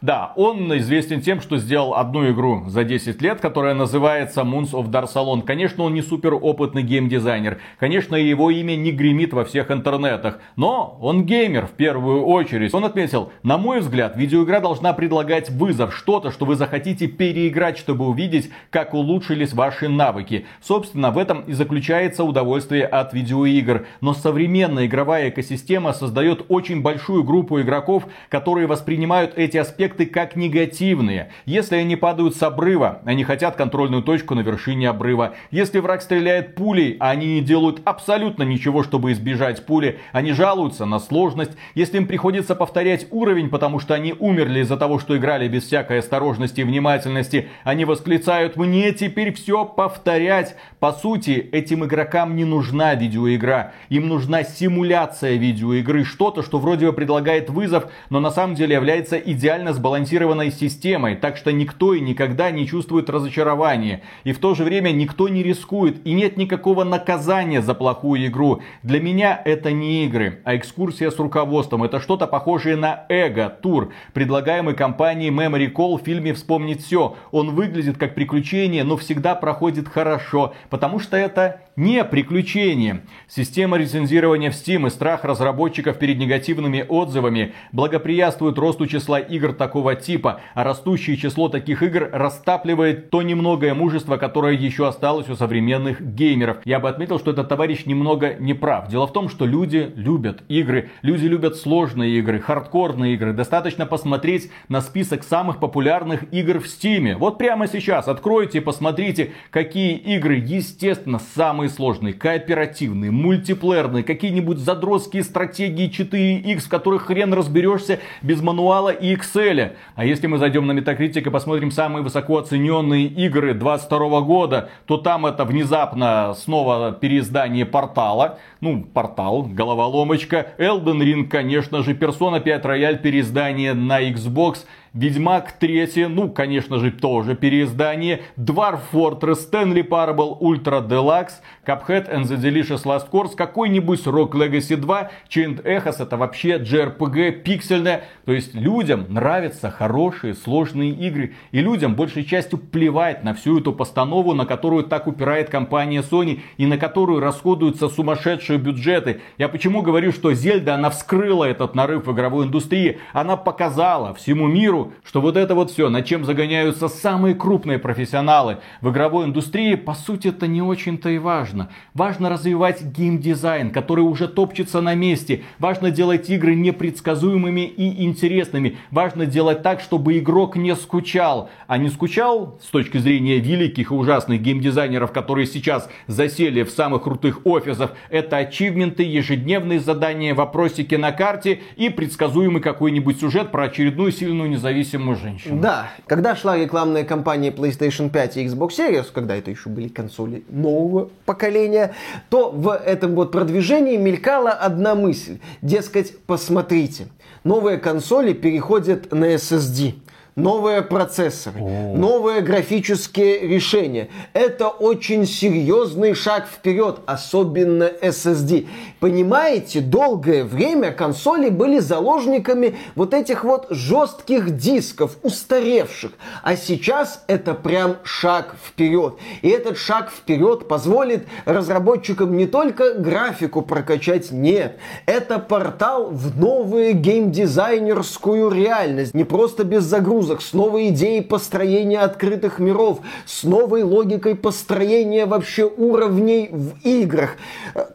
Да, 0.00 0.32
он 0.36 0.76
известен 0.78 1.20
тем, 1.20 1.40
что 1.40 1.56
сделал 1.56 1.94
одну 1.94 2.30
игру 2.30 2.64
за 2.68 2.84
10 2.84 3.20
лет, 3.20 3.40
которая 3.40 3.74
называется 3.74 4.42
Moons 4.42 4.70
of 4.72 4.90
Darsalon. 4.90 5.42
Конечно, 5.42 5.84
он 5.84 5.94
не 5.94 6.02
супер 6.02 6.34
опытный 6.34 6.82
геймдизайнер. 6.82 7.58
Конечно, 7.78 8.14
его 8.14 8.50
имя 8.50 8.76
не 8.76 8.92
гремит 8.92 9.32
во 9.32 9.44
всех 9.44 9.70
интернетах. 9.70 10.38
Но 10.56 10.98
он 11.00 11.24
геймер 11.24 11.66
в 11.66 11.72
первую 11.72 12.24
очередь. 12.24 12.72
Он 12.74 12.84
отметил, 12.84 13.32
на 13.42 13.58
мой 13.58 13.80
взгляд, 13.80 14.16
видеоигра 14.16 14.60
должна 14.60 14.92
предлагать 14.92 15.50
вызов. 15.50 15.94
Что-то, 15.94 16.30
что 16.30 16.44
вы 16.46 16.54
захотите 16.54 17.08
переиграть, 17.08 17.78
чтобы 17.78 18.06
увидеть, 18.06 18.50
как 18.70 18.94
улучшились 18.94 19.52
ваши 19.52 19.88
навыки. 19.88 20.46
Собственно, 20.62 21.10
в 21.10 21.18
этом 21.18 21.40
и 21.40 21.52
заключается 21.52 22.22
удовольствие 22.22 22.86
от 22.86 23.12
видеоигр. 23.12 23.86
Но 24.00 24.14
современная 24.14 24.86
игровая 24.86 25.30
экосистема 25.30 25.92
создает 25.92 26.46
очень 26.48 26.82
большую 26.82 27.24
группу 27.24 27.60
игроков, 27.60 28.04
которые 28.28 28.68
воспринимают 28.68 29.32
эти 29.36 29.56
аспекты 29.56 29.87
эффекты 29.88 30.06
как 30.06 30.36
негативные. 30.36 31.30
Если 31.46 31.76
они 31.76 31.96
падают 31.96 32.36
с 32.36 32.42
обрыва, 32.42 33.00
они 33.04 33.24
хотят 33.24 33.56
контрольную 33.56 34.02
точку 34.02 34.34
на 34.34 34.40
вершине 34.40 34.88
обрыва. 34.88 35.34
Если 35.50 35.78
враг 35.78 36.02
стреляет 36.02 36.54
пулей, 36.54 36.96
а 37.00 37.10
они 37.10 37.34
не 37.34 37.40
делают 37.40 37.80
абсолютно 37.84 38.42
ничего, 38.42 38.82
чтобы 38.82 39.12
избежать 39.12 39.64
пули, 39.64 39.98
они 40.12 40.32
жалуются 40.32 40.84
на 40.84 40.98
сложность. 40.98 41.52
Если 41.74 41.96
им 41.96 42.06
приходится 42.06 42.54
повторять 42.54 43.06
уровень, 43.10 43.48
потому 43.48 43.80
что 43.80 43.94
они 43.94 44.14
умерли 44.18 44.60
из-за 44.60 44.76
того, 44.76 44.98
что 44.98 45.16
играли 45.16 45.48
без 45.48 45.64
всякой 45.64 46.00
осторожности 46.00 46.60
и 46.60 46.64
внимательности, 46.64 47.48
они 47.64 47.84
восклицают 47.84 48.56
«Мне 48.56 48.92
теперь 48.92 49.32
все 49.32 49.64
повторять». 49.64 50.56
По 50.80 50.92
сути, 50.92 51.48
этим 51.52 51.84
игрокам 51.84 52.36
не 52.36 52.44
нужна 52.44 52.94
видеоигра. 52.94 53.72
Им 53.88 54.08
нужна 54.08 54.44
симуляция 54.44 55.36
видеоигры. 55.36 56.04
Что-то, 56.04 56.42
что 56.42 56.58
вроде 56.58 56.86
бы 56.86 56.92
предлагает 56.92 57.50
вызов, 57.50 57.86
но 58.10 58.20
на 58.20 58.30
самом 58.30 58.54
деле 58.54 58.74
является 58.74 59.16
идеально 59.16 59.72
сбалансированной 59.78 60.50
системой, 60.50 61.16
так 61.16 61.36
что 61.36 61.52
никто 61.52 61.94
и 61.94 62.00
никогда 62.00 62.50
не 62.50 62.66
чувствует 62.66 63.08
разочарования. 63.08 64.02
И 64.24 64.32
в 64.32 64.38
то 64.38 64.54
же 64.54 64.64
время 64.64 64.90
никто 64.90 65.28
не 65.28 65.42
рискует 65.42 66.06
и 66.06 66.12
нет 66.12 66.36
никакого 66.36 66.84
наказания 66.84 67.62
за 67.62 67.74
плохую 67.74 68.26
игру. 68.26 68.60
Для 68.82 69.00
меня 69.00 69.40
это 69.44 69.72
не 69.72 70.04
игры, 70.04 70.40
а 70.44 70.56
экскурсия 70.56 71.10
с 71.10 71.18
руководством. 71.18 71.84
Это 71.84 72.00
что-то 72.00 72.26
похожее 72.26 72.76
на 72.76 73.06
эго-тур, 73.08 73.92
предлагаемый 74.12 74.74
компанией 74.74 75.30
Memory 75.30 75.72
Call 75.72 75.98
в 75.98 76.04
фильме 76.04 76.34
«Вспомнить 76.34 76.84
все». 76.84 77.16
Он 77.30 77.50
выглядит 77.50 77.96
как 77.96 78.14
приключение, 78.14 78.84
но 78.84 78.96
всегда 78.96 79.34
проходит 79.34 79.88
хорошо, 79.88 80.54
потому 80.70 80.98
что 80.98 81.16
это 81.16 81.60
не 81.76 82.02
приключение. 82.02 83.02
Система 83.28 83.78
рецензирования 83.78 84.50
в 84.50 84.54
Steam 84.54 84.88
и 84.88 84.90
страх 84.90 85.24
разработчиков 85.24 85.96
перед 85.96 86.18
негативными 86.18 86.84
отзывами 86.88 87.54
благоприятствуют 87.70 88.58
росту 88.58 88.88
числа 88.88 89.20
игр 89.20 89.52
такого 89.52 89.67
типа, 90.00 90.40
а 90.54 90.64
растущее 90.64 91.16
число 91.16 91.48
таких 91.48 91.82
игр 91.82 92.08
растапливает 92.12 93.10
то 93.10 93.22
немногое 93.22 93.74
мужество, 93.74 94.16
которое 94.16 94.54
еще 94.54 94.86
осталось 94.86 95.28
у 95.28 95.36
современных 95.36 96.00
геймеров. 96.00 96.58
Я 96.64 96.80
бы 96.80 96.88
отметил, 96.88 97.18
что 97.18 97.30
этот 97.30 97.48
товарищ 97.48 97.86
немного 97.86 98.34
неправ. 98.38 98.88
Дело 98.88 99.06
в 99.06 99.12
том, 99.12 99.28
что 99.28 99.46
люди 99.46 99.92
любят 99.96 100.42
игры, 100.48 100.90
люди 101.02 101.26
любят 101.26 101.56
сложные 101.56 102.18
игры, 102.18 102.40
хардкорные 102.40 103.14
игры. 103.14 103.32
Достаточно 103.32 103.86
посмотреть 103.86 104.50
на 104.68 104.80
список 104.80 105.24
самых 105.24 105.58
популярных 105.58 106.32
игр 106.32 106.60
в 106.60 106.64
Steam. 106.64 107.16
Вот 107.16 107.38
прямо 107.38 107.66
сейчас 107.66 108.08
откройте 108.08 108.58
и 108.58 108.60
посмотрите, 108.60 109.32
какие 109.50 109.96
игры, 109.96 110.36
естественно, 110.36 111.20
самые 111.34 111.68
сложные, 111.68 112.14
кооперативные, 112.14 113.10
мультиплеерные, 113.10 114.04
какие-нибудь 114.04 114.58
задротские 114.58 115.22
стратегии 115.22 115.90
4X, 115.90 116.60
в 116.60 116.68
которых 116.68 117.06
хрен 117.06 117.32
разберешься 117.32 118.00
без 118.22 118.40
мануала 118.40 118.90
и 118.90 119.14
Excel. 119.14 119.57
А 119.94 120.04
если 120.04 120.26
мы 120.26 120.38
зайдем 120.38 120.66
на 120.66 120.72
Metacritic 120.72 121.26
и 121.26 121.30
посмотрим 121.30 121.70
самые 121.70 122.02
высоко 122.02 122.38
оцененные 122.38 123.06
игры 123.06 123.54
22 123.54 124.20
года, 124.20 124.70
то 124.86 124.96
там 124.96 125.26
это 125.26 125.44
внезапно 125.44 126.34
снова 126.36 126.92
переиздание 126.92 127.66
портала. 127.66 128.38
Ну, 128.60 128.82
портал, 128.82 129.42
головоломочка. 129.42 130.48
Elden 130.58 131.00
Ring, 131.00 131.24
конечно 131.28 131.82
же, 131.82 131.92
Persona 131.94 132.40
5 132.40 132.64
Royal 132.64 132.98
переиздание 132.98 133.74
на 133.74 134.02
Xbox. 134.02 134.64
Ведьмак 134.98 135.52
3, 135.52 136.08
ну, 136.08 136.28
конечно 136.28 136.80
же, 136.80 136.90
тоже 136.90 137.36
переиздание. 137.36 138.22
Dwarf 138.36 138.80
Fortress, 138.92 139.48
Stanley 139.48 139.86
Parable 139.88 140.40
Ultra 140.40 140.84
Deluxe, 140.84 141.34
Cuphead 141.64 142.12
and 142.12 142.24
the 142.24 142.36
Delicious 142.36 142.82
Last 142.82 143.08
Course, 143.08 143.36
какой-нибудь 143.36 144.04
Rock 144.06 144.32
Legacy 144.32 144.74
2, 144.74 145.10
Chained 145.28 145.62
Echoes, 145.62 146.02
это 146.02 146.16
вообще 146.16 146.58
JRPG 146.58 147.42
пиксельное. 147.42 148.06
То 148.24 148.32
есть 148.32 148.56
людям 148.56 149.06
нравятся 149.08 149.70
хорошие, 149.70 150.34
сложные 150.34 150.90
игры. 150.90 151.34
И 151.52 151.60
людям 151.60 151.94
большей 151.94 152.24
частью 152.24 152.58
плевать 152.58 153.22
на 153.22 153.34
всю 153.34 153.60
эту 153.60 153.72
постанову, 153.72 154.34
на 154.34 154.46
которую 154.46 154.82
так 154.82 155.06
упирает 155.06 155.48
компания 155.48 156.02
Sony 156.02 156.40
и 156.56 156.66
на 156.66 156.76
которую 156.76 157.20
расходуются 157.20 157.88
сумасшедшие 157.88 158.58
бюджеты. 158.58 159.20
Я 159.36 159.48
почему 159.48 159.82
говорю, 159.82 160.10
что 160.10 160.34
Зельда, 160.34 160.74
она 160.74 160.90
вскрыла 160.90 161.44
этот 161.44 161.76
нарыв 161.76 162.06
в 162.06 162.12
игровой 162.12 162.46
индустрии. 162.46 162.98
Она 163.12 163.36
показала 163.36 164.12
всему 164.12 164.48
миру, 164.48 164.87
что 165.04 165.20
вот 165.20 165.36
это 165.36 165.54
вот 165.54 165.70
все, 165.70 165.88
над 165.88 166.04
чем 166.06 166.24
загоняются 166.24 166.88
самые 166.88 167.34
крупные 167.34 167.78
профессионалы 167.78 168.58
в 168.80 168.90
игровой 168.90 169.26
индустрии, 169.26 169.74
по 169.74 169.94
сути 169.94 170.28
это 170.28 170.46
не 170.46 170.62
очень-то 170.62 171.08
и 171.08 171.18
важно. 171.18 171.70
Важно 171.94 172.28
развивать 172.28 172.82
геймдизайн, 172.82 173.70
который 173.70 174.00
уже 174.00 174.28
топчется 174.28 174.80
на 174.80 174.94
месте. 174.94 175.42
Важно 175.58 175.90
делать 175.90 176.28
игры 176.30 176.54
непредсказуемыми 176.54 177.62
и 177.66 178.04
интересными. 178.04 178.78
Важно 178.90 179.26
делать 179.26 179.62
так, 179.62 179.80
чтобы 179.80 180.18
игрок 180.18 180.56
не 180.56 180.74
скучал. 180.74 181.50
А 181.66 181.78
не 181.78 181.88
скучал 181.88 182.58
с 182.62 182.66
точки 182.66 182.98
зрения 182.98 183.38
великих 183.38 183.90
и 183.90 183.94
ужасных 183.94 184.40
геймдизайнеров, 184.42 185.12
которые 185.12 185.46
сейчас 185.46 185.88
засели 186.06 186.62
в 186.62 186.70
самых 186.70 187.02
крутых 187.02 187.40
офисах, 187.44 187.94
это 188.10 188.36
ачивменты, 188.36 189.02
ежедневные 189.02 189.80
задания, 189.80 190.34
вопросики 190.34 190.94
на 190.94 191.12
карте 191.12 191.60
и 191.76 191.88
предсказуемый 191.88 192.62
какой-нибудь 192.62 193.20
сюжет 193.20 193.50
про 193.50 193.64
очередную 193.64 194.12
сильную 194.12 194.48
независимую 194.48 194.67
независимую 194.68 195.16
женщину. 195.16 195.60
Да, 195.60 195.90
когда 196.06 196.36
шла 196.36 196.56
рекламная 196.56 197.04
кампания 197.04 197.50
PlayStation 197.50 198.10
5 198.10 198.36
и 198.36 198.46
Xbox 198.46 198.70
Series, 198.70 199.06
когда 199.12 199.36
это 199.36 199.50
еще 199.50 199.68
были 199.68 199.88
консоли 199.88 200.44
нового 200.48 201.10
поколения, 201.24 201.94
то 202.30 202.50
в 202.50 202.72
этом 202.72 203.14
вот 203.14 203.32
продвижении 203.32 203.96
мелькала 203.96 204.50
одна 204.50 204.94
мысль. 204.94 205.38
Дескать, 205.62 206.18
посмотрите, 206.26 207.08
новые 207.44 207.78
консоли 207.78 208.32
переходят 208.32 209.12
на 209.12 209.34
SSD 209.34 209.94
новые 210.38 210.82
процессоры, 210.82 211.60
О. 211.60 211.94
новые 211.96 212.40
графические 212.40 213.40
решения. 213.40 214.08
Это 214.32 214.68
очень 214.68 215.26
серьезный 215.26 216.14
шаг 216.14 216.46
вперед, 216.46 217.00
особенно 217.06 217.84
SSD. 217.84 218.66
Понимаете, 219.00 219.80
долгое 219.80 220.44
время 220.44 220.92
консоли 220.92 221.50
были 221.50 221.80
заложниками 221.80 222.76
вот 222.94 223.14
этих 223.14 223.44
вот 223.44 223.66
жестких 223.70 224.56
дисков, 224.56 225.16
устаревших. 225.22 226.12
А 226.42 226.56
сейчас 226.56 227.24
это 227.26 227.54
прям 227.54 227.96
шаг 228.04 228.54
вперед. 228.64 229.14
И 229.42 229.48
этот 229.48 229.76
шаг 229.76 230.10
вперед 230.10 230.68
позволит 230.68 231.26
разработчикам 231.44 232.36
не 232.36 232.46
только 232.46 232.94
графику 232.94 233.62
прокачать, 233.62 234.30
нет. 234.30 234.78
Это 235.06 235.38
портал 235.38 236.10
в 236.10 236.38
новую 236.38 236.94
геймдизайнерскую 236.94 238.50
реальность. 238.50 239.14
Не 239.14 239.24
просто 239.24 239.64
без 239.64 239.84
загрузок 240.28 240.38
грузок, 240.38 240.42
с 240.42 240.52
новой 240.52 240.88
идеей 240.88 241.22
построения 241.22 242.00
открытых 242.00 242.58
миров, 242.58 243.00
с 243.26 243.44
новой 243.44 243.82
логикой 243.82 244.34
построения 244.34 245.26
вообще 245.26 245.64
уровней 245.64 246.48
в 246.50 246.76
играх. 246.84 247.36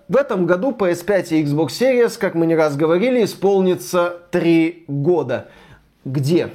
В 0.08 0.18
этом 0.18 0.46
году 0.46 0.72
PS5 0.72 1.28
и 1.30 1.44
Xbox 1.44 1.68
Series, 1.68 2.18
как 2.20 2.36
мы 2.36 2.46
не 2.46 2.56
раз 2.56 2.76
говорили, 2.76 3.24
исполнится 3.24 4.18
3 4.32 4.86
года. 4.88 5.48
Где? 6.06 6.50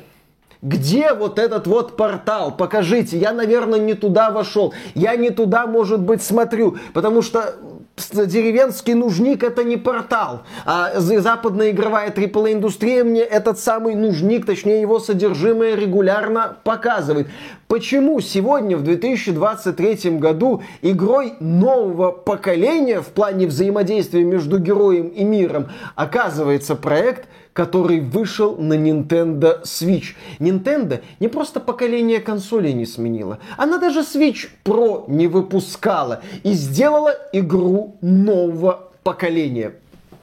Где 0.61 1.15
вот 1.15 1.39
этот 1.39 1.69
вот 1.69 1.97
портал? 1.97 2.57
Покажите. 2.57 3.17
Я, 3.17 3.33
наверное, 3.33 3.79
не 3.79 3.95
туда 3.95 4.31
вошел. 4.31 4.75
Я 4.95 5.15
не 5.17 5.31
туда, 5.31 5.67
может 5.67 6.01
быть, 6.01 6.21
смотрю. 6.21 6.77
Потому 6.95 7.23
что 7.23 7.55
деревенский 7.99 8.95
нужник 8.95 9.43
это 9.43 9.65
не 9.65 9.77
портал, 9.77 10.43
а 10.65 10.93
западная 10.99 11.71
игровая 11.71 12.11
AAA 12.11 12.55
индустрия 12.55 13.05
мне 13.05 13.23
этот 13.23 13.59
самый 13.59 13.95
нужник, 13.95 14.47
точнее 14.47 14.81
его 14.81 14.99
содержимое 14.99 15.75
регулярно 15.75 16.57
показывает. 16.65 17.29
Почему 17.67 18.21
сегодня 18.21 18.77
в 18.77 18.83
2023 18.83 20.19
году 20.19 20.63
игрой 20.83 21.35
нового 21.41 22.13
поколения 22.13 23.01
в 23.01 23.09
плане 23.09 23.47
взаимодействия 23.47 24.25
между 24.25 24.59
героем 24.59 25.09
и 25.09 25.25
миром 25.25 25.69
оказывается 25.95 26.77
проект, 26.77 27.29
который 27.59 27.99
вышел 27.99 28.57
на 28.57 28.75
Nintendo 28.75 29.65
Switch. 29.65 30.15
Nintendo 30.39 31.03
не 31.19 31.27
просто 31.27 31.59
поколение 31.59 32.21
консолей 32.21 32.73
не 32.73 32.87
сменила, 32.87 33.41
она 33.57 33.79
даже 33.79 34.03
Switch 34.03 34.49
Pro 34.65 35.07
не 35.09 35.27
выпускала 35.27 36.23
и 36.45 36.53
сделала 36.53 37.17
игру 37.33 37.97
нового 38.01 38.91
поколения. 39.03 39.73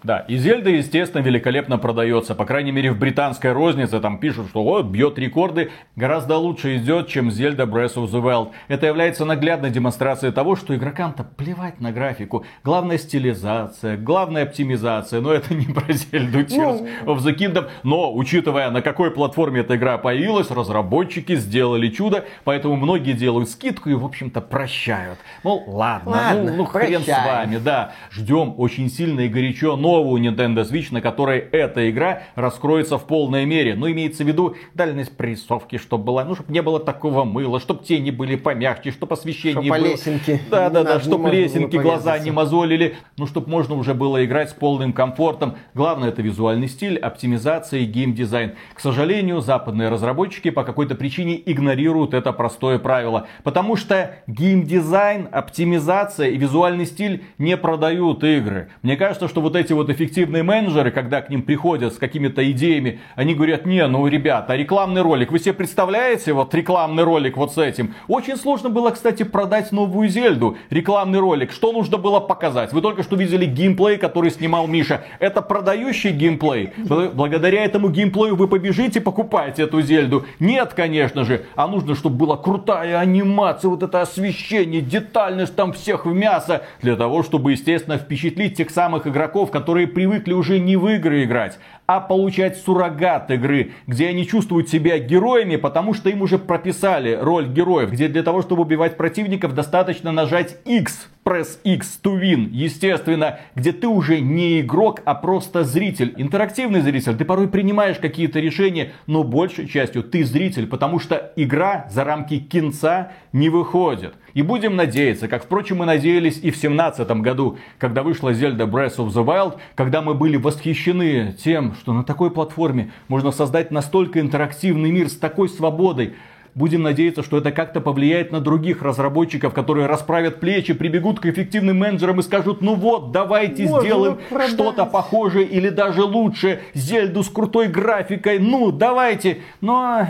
Да, 0.06 0.20
и 0.20 0.38
Зельда, 0.38 0.70
естественно, 0.70 1.24
великолепно 1.24 1.80
продается. 1.80 2.36
По 2.36 2.46
крайней 2.46 2.72
мере, 2.72 2.92
в 2.92 3.00
британской 3.00 3.52
рознице 3.54 4.00
там 4.00 4.20
пишут, 4.20 4.50
что 4.50 4.62
вот, 4.62 4.86
бьет 4.86 5.18
рекорды, 5.18 5.72
гораздо 5.96 6.38
лучше 6.38 6.78
идет, 6.78 7.08
чем 7.08 7.32
Зельда 7.32 7.64
Breath 7.64 7.96
of 7.96 8.12
the 8.12 8.22
Wild. 8.22 8.52
Это 8.68 8.86
является 8.86 9.26
наглядной 9.26 9.72
демонстрацией 9.72 10.32
того, 10.32 10.56
что 10.56 10.76
игрокам-то 10.76 11.24
плевать 11.24 11.82
на 11.82 11.92
графику. 11.92 12.46
Главная 12.64 13.00
стилизация, 13.00 13.98
главная 13.98 14.44
оптимизация. 14.44 15.22
Но 15.22 15.34
это 15.34 15.56
не 15.56 15.66
про 15.74 15.92
Зельду 15.92 16.42
Tears 16.42 16.88
of 17.06 17.18
the 17.18 17.36
Kingdom. 17.36 17.70
Но, 17.82 18.14
учитывая, 18.14 18.70
на 18.70 18.84
какой 18.84 19.10
платформе 19.10 19.62
эта 19.62 19.76
игра 19.76 19.98
появилась, 19.98 20.52
разработчики 20.52 21.36
сделали 21.36 21.90
чудо. 21.90 22.26
Поэтому 22.44 22.76
многие 22.76 23.14
делают 23.14 23.50
скидку 23.50 23.90
и, 23.90 23.96
в 23.96 24.06
общем-то, 24.06 24.42
прощают. 24.42 25.18
Мол, 25.42 25.64
ладно, 25.66 26.12
ладно 26.12 26.52
ну, 26.52 26.58
ну 26.58 26.66
хрен 26.66 27.02
с 27.02 27.08
вами, 27.08 27.58
да. 27.58 27.94
Ждем 28.12 28.54
очень 28.60 28.92
сильно 28.92 29.22
и 29.22 29.30
горячо, 29.30 29.76
но 29.76 29.95
новую 29.96 30.22
Nintendo 30.22 30.70
Switch, 30.70 30.88
на 30.92 31.02
которой 31.02 31.40
эта 31.40 31.90
игра 31.90 32.24
раскроется 32.36 32.98
в 32.98 33.06
полной 33.06 33.46
мере. 33.46 33.76
Ну, 33.76 33.90
имеется 33.90 34.24
в 34.24 34.28
виду 34.28 34.56
дальность 34.74 35.16
прорисовки, 35.16 35.78
чтобы 35.78 36.04
была, 36.04 36.26
ну, 36.26 36.36
чтобы 36.36 36.52
не 36.52 36.62
было 36.62 36.80
такого 36.80 37.24
мыла, 37.24 37.60
чтобы 37.62 37.84
тени 37.84 38.12
были 38.12 38.36
помягче, 38.36 38.92
чтобы 38.92 39.14
освещение 39.14 39.64
чтобы 39.64 39.80
было... 39.80 39.92
лесенки. 39.92 40.42
Да, 40.52 40.70
да, 40.70 40.84
да, 40.84 41.00
чтобы 41.00 41.30
лесенки 41.30 41.78
глаза 41.78 42.18
не 42.20 42.32
мозолили, 42.32 42.96
ну, 43.18 43.26
чтобы 43.26 43.50
можно 43.50 43.76
уже 43.76 43.94
было 43.94 44.26
играть 44.26 44.50
с 44.50 44.54
полным 44.54 44.92
комфортом. 44.92 45.56
Главное 45.74 46.10
это 46.10 46.22
визуальный 46.22 46.68
стиль, 46.68 46.98
оптимизация 46.98 47.80
и 47.80 47.86
геймдизайн. 47.86 48.54
К 48.74 48.80
сожалению, 48.82 49.40
западные 49.40 49.88
разработчики 49.88 50.50
по 50.50 50.64
какой-то 50.64 50.96
причине 50.96 51.42
игнорируют 51.46 52.14
это 52.14 52.34
простое 52.34 52.80
правило, 52.80 53.28
потому 53.44 53.78
что 53.78 54.16
геймдизайн, 54.28 55.30
оптимизация 55.32 56.28
и 56.28 56.38
визуальный 56.38 56.86
стиль 56.86 57.24
не 57.38 57.56
продают 57.56 58.24
игры. 58.24 58.70
Мне 58.82 58.98
кажется, 58.98 59.30
что 59.30 59.40
вот 59.42 59.56
эти 59.56 59.72
вот 59.72 59.85
вот 59.86 59.96
эффективные 59.96 60.42
менеджеры, 60.42 60.90
когда 60.90 61.22
к 61.22 61.30
ним 61.30 61.44
приходят 61.44 61.94
с 61.94 61.98
какими-то 61.98 62.50
идеями, 62.52 63.00
они 63.16 63.36
говорят, 63.36 63.66
не, 63.66 63.86
ну, 63.86 64.08
ребята, 64.08 64.56
рекламный 64.56 65.02
ролик, 65.02 65.32
вы 65.32 65.40
себе 65.40 65.54
представляете, 65.54 66.34
вот 66.34 66.54
рекламный 66.56 67.04
ролик 67.04 67.38
вот 67.38 67.54
с 67.54 67.58
этим? 67.58 67.94
Очень 68.08 68.38
сложно 68.38 68.70
было, 68.70 68.90
кстати, 68.90 69.24
продать 69.24 69.72
новую 69.72 70.10
Зельду, 70.10 70.58
рекламный 70.72 71.20
ролик. 71.20 71.52
Что 71.52 71.72
нужно 71.72 71.98
было 71.98 72.20
показать? 72.20 72.74
Вы 72.74 72.82
только 72.82 73.04
что 73.04 73.16
видели 73.16 73.46
геймплей, 73.46 73.98
который 73.98 74.32
снимал 74.32 74.66
Миша. 74.68 75.04
Это 75.20 75.42
продающий 75.42 76.12
геймплей. 76.12 76.72
Благодаря 77.14 77.64
этому 77.64 77.90
геймплею 77.90 78.36
вы 78.36 78.48
побежите, 78.48 79.02
покупаете 79.02 79.64
эту 79.64 79.82
Зельду. 79.82 80.26
Нет, 80.40 80.74
конечно 80.74 81.26
же. 81.26 81.46
А 81.56 81.68
нужно, 81.68 81.96
чтобы 81.96 82.16
была 82.16 82.38
крутая 82.38 83.00
анимация, 83.00 83.70
вот 83.70 83.84
это 83.84 84.02
освещение, 84.02 84.82
детальность 84.82 85.56
там 85.56 85.74
всех 85.74 86.06
в 86.06 86.14
мясо. 86.14 86.64
Для 86.82 86.96
того, 86.96 87.22
чтобы, 87.22 87.52
естественно, 87.52 87.98
впечатлить 87.98 88.58
тех 88.58 88.72
самых 88.72 89.06
игроков, 89.06 89.52
которые 89.52 89.65
которые 89.66 89.88
привыкли 89.88 90.32
уже 90.32 90.60
не 90.60 90.78
в 90.78 90.88
игры 90.88 91.24
играть, 91.24 91.58
а 91.88 92.00
получать 92.00 92.58
суррогат 92.58 93.30
игры, 93.32 93.72
где 93.88 94.08
они 94.08 94.28
чувствуют 94.28 94.70
себя 94.70 94.98
героями, 95.00 95.56
потому 95.56 95.94
что 95.94 96.10
им 96.10 96.22
уже 96.22 96.38
прописали 96.38 97.18
роль 97.20 97.48
героев, 97.48 97.92
где 97.92 98.08
для 98.08 98.24
того, 98.24 98.42
чтобы 98.42 98.64
убивать 98.64 98.98
противников, 98.98 99.54
достаточно 99.54 100.12
нажать 100.12 100.58
X 100.66 101.10
Press 101.26 101.58
X 101.64 102.00
to 102.04 102.22
Win, 102.22 102.50
естественно, 102.52 103.40
где 103.56 103.72
ты 103.72 103.88
уже 103.88 104.20
не 104.20 104.62
игрок, 104.62 105.02
а 105.06 105.16
просто 105.16 105.64
зритель, 105.64 106.14
интерактивный 106.18 106.82
зритель. 106.82 107.16
Ты 107.18 107.26
порой 107.26 107.48
принимаешь 107.48 107.98
какие-то 107.98 108.40
решения, 108.40 108.92
но 109.08 109.24
большей 109.24 109.68
частью 109.68 110.04
ты 110.04 110.24
зритель, 110.24 110.68
потому 110.68 111.00
что 111.00 111.34
игра 111.36 111.88
за 111.90 112.04
рамки 112.04 112.38
кинца 112.38 113.12
не 113.34 113.50
выходит. 113.50 114.14
И 114.36 114.44
будем 114.44 114.76
надеяться, 114.76 115.28
как, 115.28 115.46
впрочем, 115.46 115.78
мы 115.78 115.86
надеялись 115.86 116.36
и 116.36 116.52
в 116.52 116.60
2017 116.60 117.10
году, 117.22 117.58
когда 117.80 118.04
вышла 118.04 118.32
Zelda 118.34 118.70
Breath 118.70 118.98
of 118.98 119.08
the 119.08 119.26
Wild, 119.26 119.58
когда 119.74 120.02
мы 120.02 120.14
были 120.14 120.38
восхищены 120.38 121.36
тем, 121.44 121.74
что 121.76 121.94
на 121.94 122.04
такой 122.04 122.32
платформе 122.32 122.92
можно 123.08 123.32
создать 123.32 123.72
настолько 123.72 124.20
интерактивный 124.20 124.92
мир 124.92 125.10
с 125.10 125.16
такой 125.16 125.50
свободой, 125.50 126.16
Будем 126.56 126.84
надеяться, 126.84 127.22
что 127.22 127.40
это 127.40 127.52
как-то 127.52 127.82
повлияет 127.82 128.32
на 128.32 128.40
других 128.40 128.82
разработчиков, 128.82 129.54
которые 129.54 129.88
расправят 129.88 130.40
плечи, 130.40 130.74
прибегут 130.74 131.20
к 131.20 131.26
эффективным 131.26 131.80
менеджерам 131.80 132.22
и 132.22 132.24
скажут, 132.24 132.62
ну 132.62 132.76
вот, 132.76 133.12
давайте 133.12 133.66
Можно 133.66 133.82
сделаем 133.82 134.20
что-то 134.48 134.86
похожее 134.86 135.46
или 135.46 135.68
даже 135.68 136.04
лучше. 136.04 136.62
Зельду 136.74 137.24
с 137.24 137.30
крутой 137.30 137.68
графикой, 137.68 138.40
ну 138.40 138.72
давайте. 138.72 139.40
Но 139.60 140.08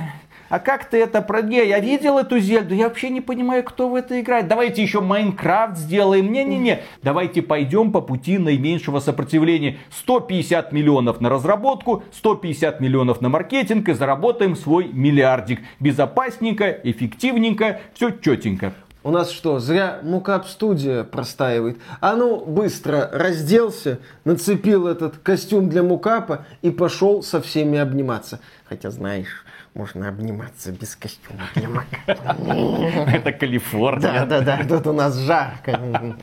а 0.49 0.59
как 0.59 0.85
ты 0.85 0.97
это 0.97 1.21
проде? 1.21 1.67
Я 1.67 1.79
видел 1.79 2.17
эту 2.17 2.39
Зельду, 2.39 2.75
я 2.75 2.87
вообще 2.87 3.09
не 3.09 3.21
понимаю, 3.21 3.63
кто 3.63 3.89
в 3.89 3.95
это 3.95 4.19
играет. 4.19 4.47
Давайте 4.47 4.81
еще 4.81 5.01
Майнкрафт 5.01 5.77
сделаем. 5.77 6.31
Не-не-не, 6.31 6.81
давайте 7.01 7.41
пойдем 7.41 7.91
по 7.91 8.01
пути 8.01 8.37
наименьшего 8.37 8.99
сопротивления. 8.99 9.77
150 9.91 10.71
миллионов 10.71 11.21
на 11.21 11.29
разработку, 11.29 12.03
150 12.13 12.79
миллионов 12.79 13.21
на 13.21 13.29
маркетинг 13.29 13.89
и 13.89 13.93
заработаем 13.93 14.55
свой 14.55 14.87
миллиардик. 14.87 15.61
Безопасненько, 15.79 16.69
эффективненько, 16.69 17.81
все 17.93 18.11
четенько. 18.11 18.73
У 19.05 19.11
нас 19.11 19.29
что, 19.29 19.59
зря 19.59 19.99
Мукап 20.01 20.47
студия 20.47 21.03
простаивает? 21.03 21.77
А 22.01 22.15
ну, 22.15 22.43
быстро 22.43 23.07
разделся, 23.13 23.99
нацепил 24.23 24.87
этот 24.87 25.19
костюм 25.19 25.69
для 25.69 25.83
Мукапа 25.83 26.47
и 26.63 26.71
пошел 26.71 27.21
со 27.21 27.39
всеми 27.39 27.77
обниматься. 27.77 28.39
Хотя, 28.67 28.89
знаешь, 28.89 29.44
можно 29.75 30.07
обниматься 30.07 30.71
без 30.71 30.95
костюма 30.95 31.85
Это 32.07 33.31
Калифорния. 33.33 34.25
Да, 34.25 34.25
да, 34.25 34.41
да, 34.41 34.63
тут 34.63 34.87
у 34.87 34.93
нас 34.93 35.15
жарко. 35.17 35.79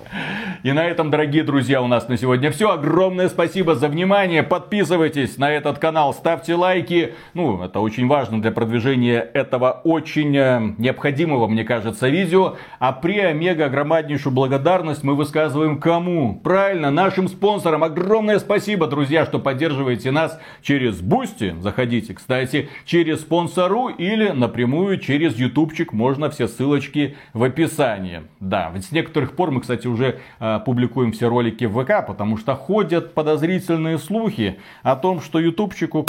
И 0.62 0.72
на 0.72 0.86
этом, 0.86 1.10
дорогие 1.10 1.42
друзья, 1.42 1.82
у 1.82 1.86
нас 1.86 2.08
на 2.08 2.16
сегодня 2.16 2.50
все. 2.50 2.70
Огромное 2.70 3.28
спасибо 3.28 3.74
за 3.74 3.88
внимание. 3.88 4.42
Подписывайтесь 4.42 5.36
на 5.38 5.50
этот 5.50 5.78
канал, 5.78 6.14
ставьте 6.14 6.54
лайки. 6.54 7.14
Ну, 7.34 7.62
это 7.62 7.80
очень 7.80 8.06
важно 8.06 8.40
для 8.40 8.52
продвижения 8.52 9.18
этого 9.18 9.80
очень 9.84 10.36
э, 10.36 10.74
необходимого, 10.78 11.48
мне 11.48 11.64
кажется, 11.64 12.08
видео. 12.08 12.56
А 12.78 12.92
при 12.92 13.18
омега 13.18 13.68
громаднейшую 13.68 14.32
благодарность 14.32 15.02
мы 15.02 15.14
высказываем 15.14 15.80
кому? 15.80 16.40
Правильно, 16.42 16.90
нашим 16.90 17.28
спонсорам. 17.28 17.84
Огромное 17.84 18.38
спасибо, 18.38 18.86
друзья, 18.86 19.24
что 19.24 19.38
поддерживаете 19.38 20.10
нас 20.10 20.38
через 20.62 21.00
Boosty. 21.00 21.54
Заходите, 21.60 22.14
кстати, 22.14 22.68
через 22.84 23.20
спонсор 23.20 23.52
спонсорку 23.52 23.88
или 23.88 24.28
напрямую 24.28 24.98
через 24.98 25.36
ютубчик. 25.36 25.92
Можно 25.92 26.30
все 26.30 26.48
ссылочки 26.48 27.16
в 27.32 27.42
описании. 27.42 28.22
Да, 28.40 28.70
ведь 28.74 28.86
с 28.86 28.92
некоторых 28.92 29.32
пор 29.32 29.50
мы, 29.50 29.60
кстати, 29.60 29.86
уже 29.86 30.20
э, 30.40 30.51
публикуем 30.60 31.12
все 31.12 31.28
ролики 31.28 31.64
в 31.64 31.82
ВК, 31.82 32.06
потому 32.06 32.36
что 32.36 32.54
ходят 32.54 33.14
подозрительные 33.14 33.98
слухи 33.98 34.58
о 34.82 34.96
том, 34.96 35.20
что 35.20 35.38
ютубчику 35.38 36.06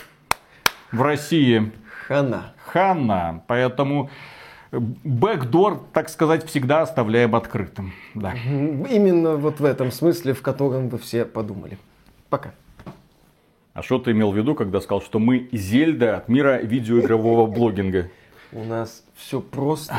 в 0.91 1.01
России 1.01 1.71
хана. 2.07 2.53
Хана. 2.65 3.43
Поэтому 3.47 4.09
бэкдор, 4.71 5.83
так 5.93 6.09
сказать, 6.09 6.45
всегда 6.45 6.81
оставляем 6.81 7.35
открытым. 7.35 7.93
Да. 8.13 8.33
Именно 8.33 9.35
вот 9.35 9.59
в 9.59 9.65
этом 9.65 9.91
смысле, 9.91 10.33
в 10.33 10.41
котором 10.41 10.89
вы 10.89 10.97
все 10.97 11.25
подумали. 11.25 11.77
Пока. 12.29 12.53
А 13.73 13.81
что 13.81 13.97
ты 13.97 14.11
имел 14.11 14.31
в 14.31 14.37
виду, 14.37 14.53
когда 14.53 14.81
сказал, 14.81 15.01
что 15.01 15.19
мы 15.19 15.49
Зельда 15.51 16.17
от 16.17 16.29
мира 16.29 16.61
видеоигрового 16.61 17.47
блогинга? 17.47 18.09
У 18.51 18.63
нас 18.63 19.03
все 19.15 19.41
просто, 19.41 19.95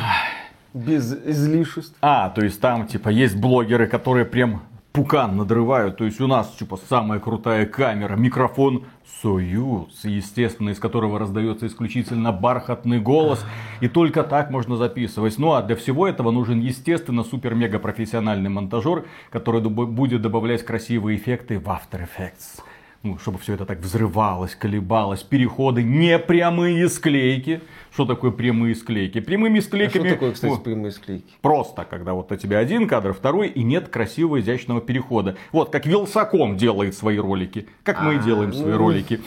без 0.75 1.13
излишеств. 1.13 1.97
А, 2.03 2.29
то 2.29 2.45
есть 2.45 2.61
там 2.61 2.87
типа 2.87 3.09
есть 3.09 3.37
блогеры, 3.37 3.87
которые 3.87 4.27
прям 4.27 4.63
пукан 4.93 5.37
надрывают. 5.37 5.97
То 5.97 6.05
есть 6.05 6.21
у 6.21 6.27
нас 6.27 6.51
типа 6.59 6.79
самая 6.89 7.21
крутая 7.21 7.67
камера, 7.67 8.17
микрофон 8.17 8.85
Союз, 9.23 10.05
естественно, 10.05 10.71
из 10.71 10.79
которого 10.79 11.19
раздается 11.19 11.67
исключительно 11.67 12.33
бархатный 12.33 13.01
голос. 13.01 13.45
И 13.81 13.89
только 13.89 14.23
так 14.23 14.51
можно 14.51 14.77
записывать. 14.77 15.39
Ну 15.39 15.53
а 15.53 15.63
для 15.63 15.77
всего 15.77 16.07
этого 16.07 16.31
нужен, 16.31 16.61
естественно, 16.61 17.25
супер-мега 17.25 17.79
профессиональный 17.79 18.51
монтажер, 18.51 19.05
который 19.31 19.63
будет 19.63 20.21
добавлять 20.21 20.65
красивые 20.65 21.17
эффекты 21.17 21.59
в 21.59 21.69
After 21.69 22.07
Effects 22.07 22.63
ну, 23.05 23.19
чтобы 23.19 23.39
все 23.39 23.53
это 23.53 23.67
так 23.67 23.81
взрывалось, 23.81 24.55
колебалось, 24.55 25.23
переходы, 25.23 25.83
не 25.83 26.19
прямые 26.19 26.89
склейки. 26.89 27.61
Что 27.93 28.07
такое 28.07 28.33
прямые 28.33 28.75
склейки? 28.75 29.21
Прямыми 29.21 29.61
склейками... 29.61 30.05
А 30.05 30.07
что 30.07 30.15
такое, 30.15 30.33
кстати, 30.33 30.53
ну, 30.53 30.59
прямые 30.59 30.91
склейки? 30.91 31.33
Просто, 31.43 31.87
когда 31.89 32.15
вот 32.15 32.33
у 32.33 32.37
тебя 32.37 32.59
один 32.59 32.89
кадр, 32.89 33.13
второй, 33.13 33.49
и 33.49 33.63
нет 33.63 33.89
красивого 33.89 34.41
изящного 34.41 34.81
перехода. 34.81 35.37
Вот, 35.53 35.71
как 35.71 35.87
Вилсаком 35.87 36.57
делает 36.57 36.97
свои 36.97 37.19
ролики, 37.19 37.69
как 37.85 38.03
мы 38.03 38.17
и 38.17 38.19
делаем 38.19 38.53
свои 38.53 38.73
ну, 38.73 38.79
ролики. 38.79 39.21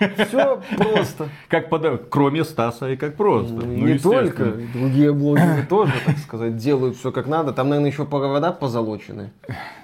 Все 0.00 0.62
просто. 0.76 1.28
Как 1.48 1.68
под... 1.68 2.08
Кроме 2.08 2.44
Стаса 2.44 2.90
и 2.90 2.96
как 2.96 3.16
просто. 3.16 3.54
Ну, 3.54 3.86
не 3.86 3.98
только, 3.98 4.54
другие 4.72 5.12
блогеры 5.12 5.64
тоже, 5.68 5.92
так 6.04 6.18
сказать, 6.18 6.56
делают 6.56 6.96
все 6.96 7.12
как 7.12 7.26
надо. 7.26 7.52
Там, 7.52 7.68
наверное, 7.68 7.90
еще 7.90 8.06
провода 8.06 8.50
позолочены 8.50 9.30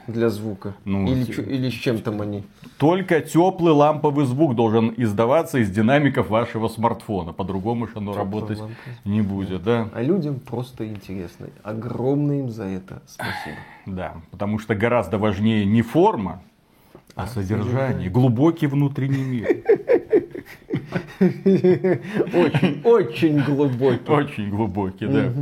для 0.07 0.30
звука. 0.30 0.74
Ну, 0.84 1.07
или, 1.07 1.30
или 1.43 1.70
с 1.70 1.74
чем 1.74 1.99
там 1.99 2.20
они? 2.22 2.45
Только 2.78 3.20
теплый 3.32 3.72
ламповый 3.72 4.26
звук 4.26 4.54
должен 4.54 4.94
издаваться 4.96 5.58
из 5.58 5.70
динамиков 5.70 6.28
вашего 6.28 6.68
смартфона. 6.68 7.32
По-другому 7.32 7.86
же 7.86 7.92
оно 7.96 8.12
Теплый 8.12 8.24
работать 8.24 8.58
ламповый. 8.58 8.96
не 9.04 9.20
будет, 9.22 9.62
да. 9.62 9.88
А 9.94 10.02
людям 10.02 10.40
просто 10.40 10.86
интересно. 10.88 11.48
Огромное 11.62 12.40
им 12.40 12.50
за 12.50 12.64
это 12.64 13.02
спасибо. 13.06 13.56
Да, 13.86 14.14
потому 14.30 14.58
что 14.58 14.74
гораздо 14.74 15.18
важнее 15.18 15.64
не 15.64 15.82
форма, 15.82 16.42
а, 17.14 17.24
а 17.24 17.26
содержание, 17.26 18.10
глубокий 18.10 18.66
внутренний 18.66 19.24
мир. 19.24 19.48
Очень, 21.20 22.82
очень 22.84 23.40
глубокий. 23.42 24.10
Очень 24.12 24.50
глубокий, 24.50 25.06
да. 25.06 25.32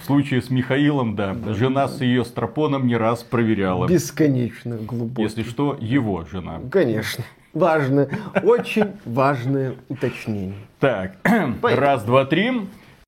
В 0.00 0.04
случае 0.04 0.42
с 0.42 0.50
Михаилом, 0.50 1.16
да, 1.16 1.34
да. 1.34 1.54
жена 1.54 1.88
с 1.88 2.00
ее 2.00 2.24
стропоном 2.24 2.86
не 2.86 2.96
раз 2.96 3.22
проверяла. 3.22 3.86
Бесконечно 3.86 4.76
глубоко. 4.76 5.22
Если 5.22 5.42
что, 5.42 5.76
его 5.80 6.24
жена. 6.30 6.60
Конечно. 6.70 7.24
Важное, 7.54 8.08
очень 8.42 8.92
важное 9.04 9.74
уточнение. 9.88 10.54
Так, 10.78 11.16
раз, 11.62 12.04
два, 12.04 12.24
три. 12.24 12.52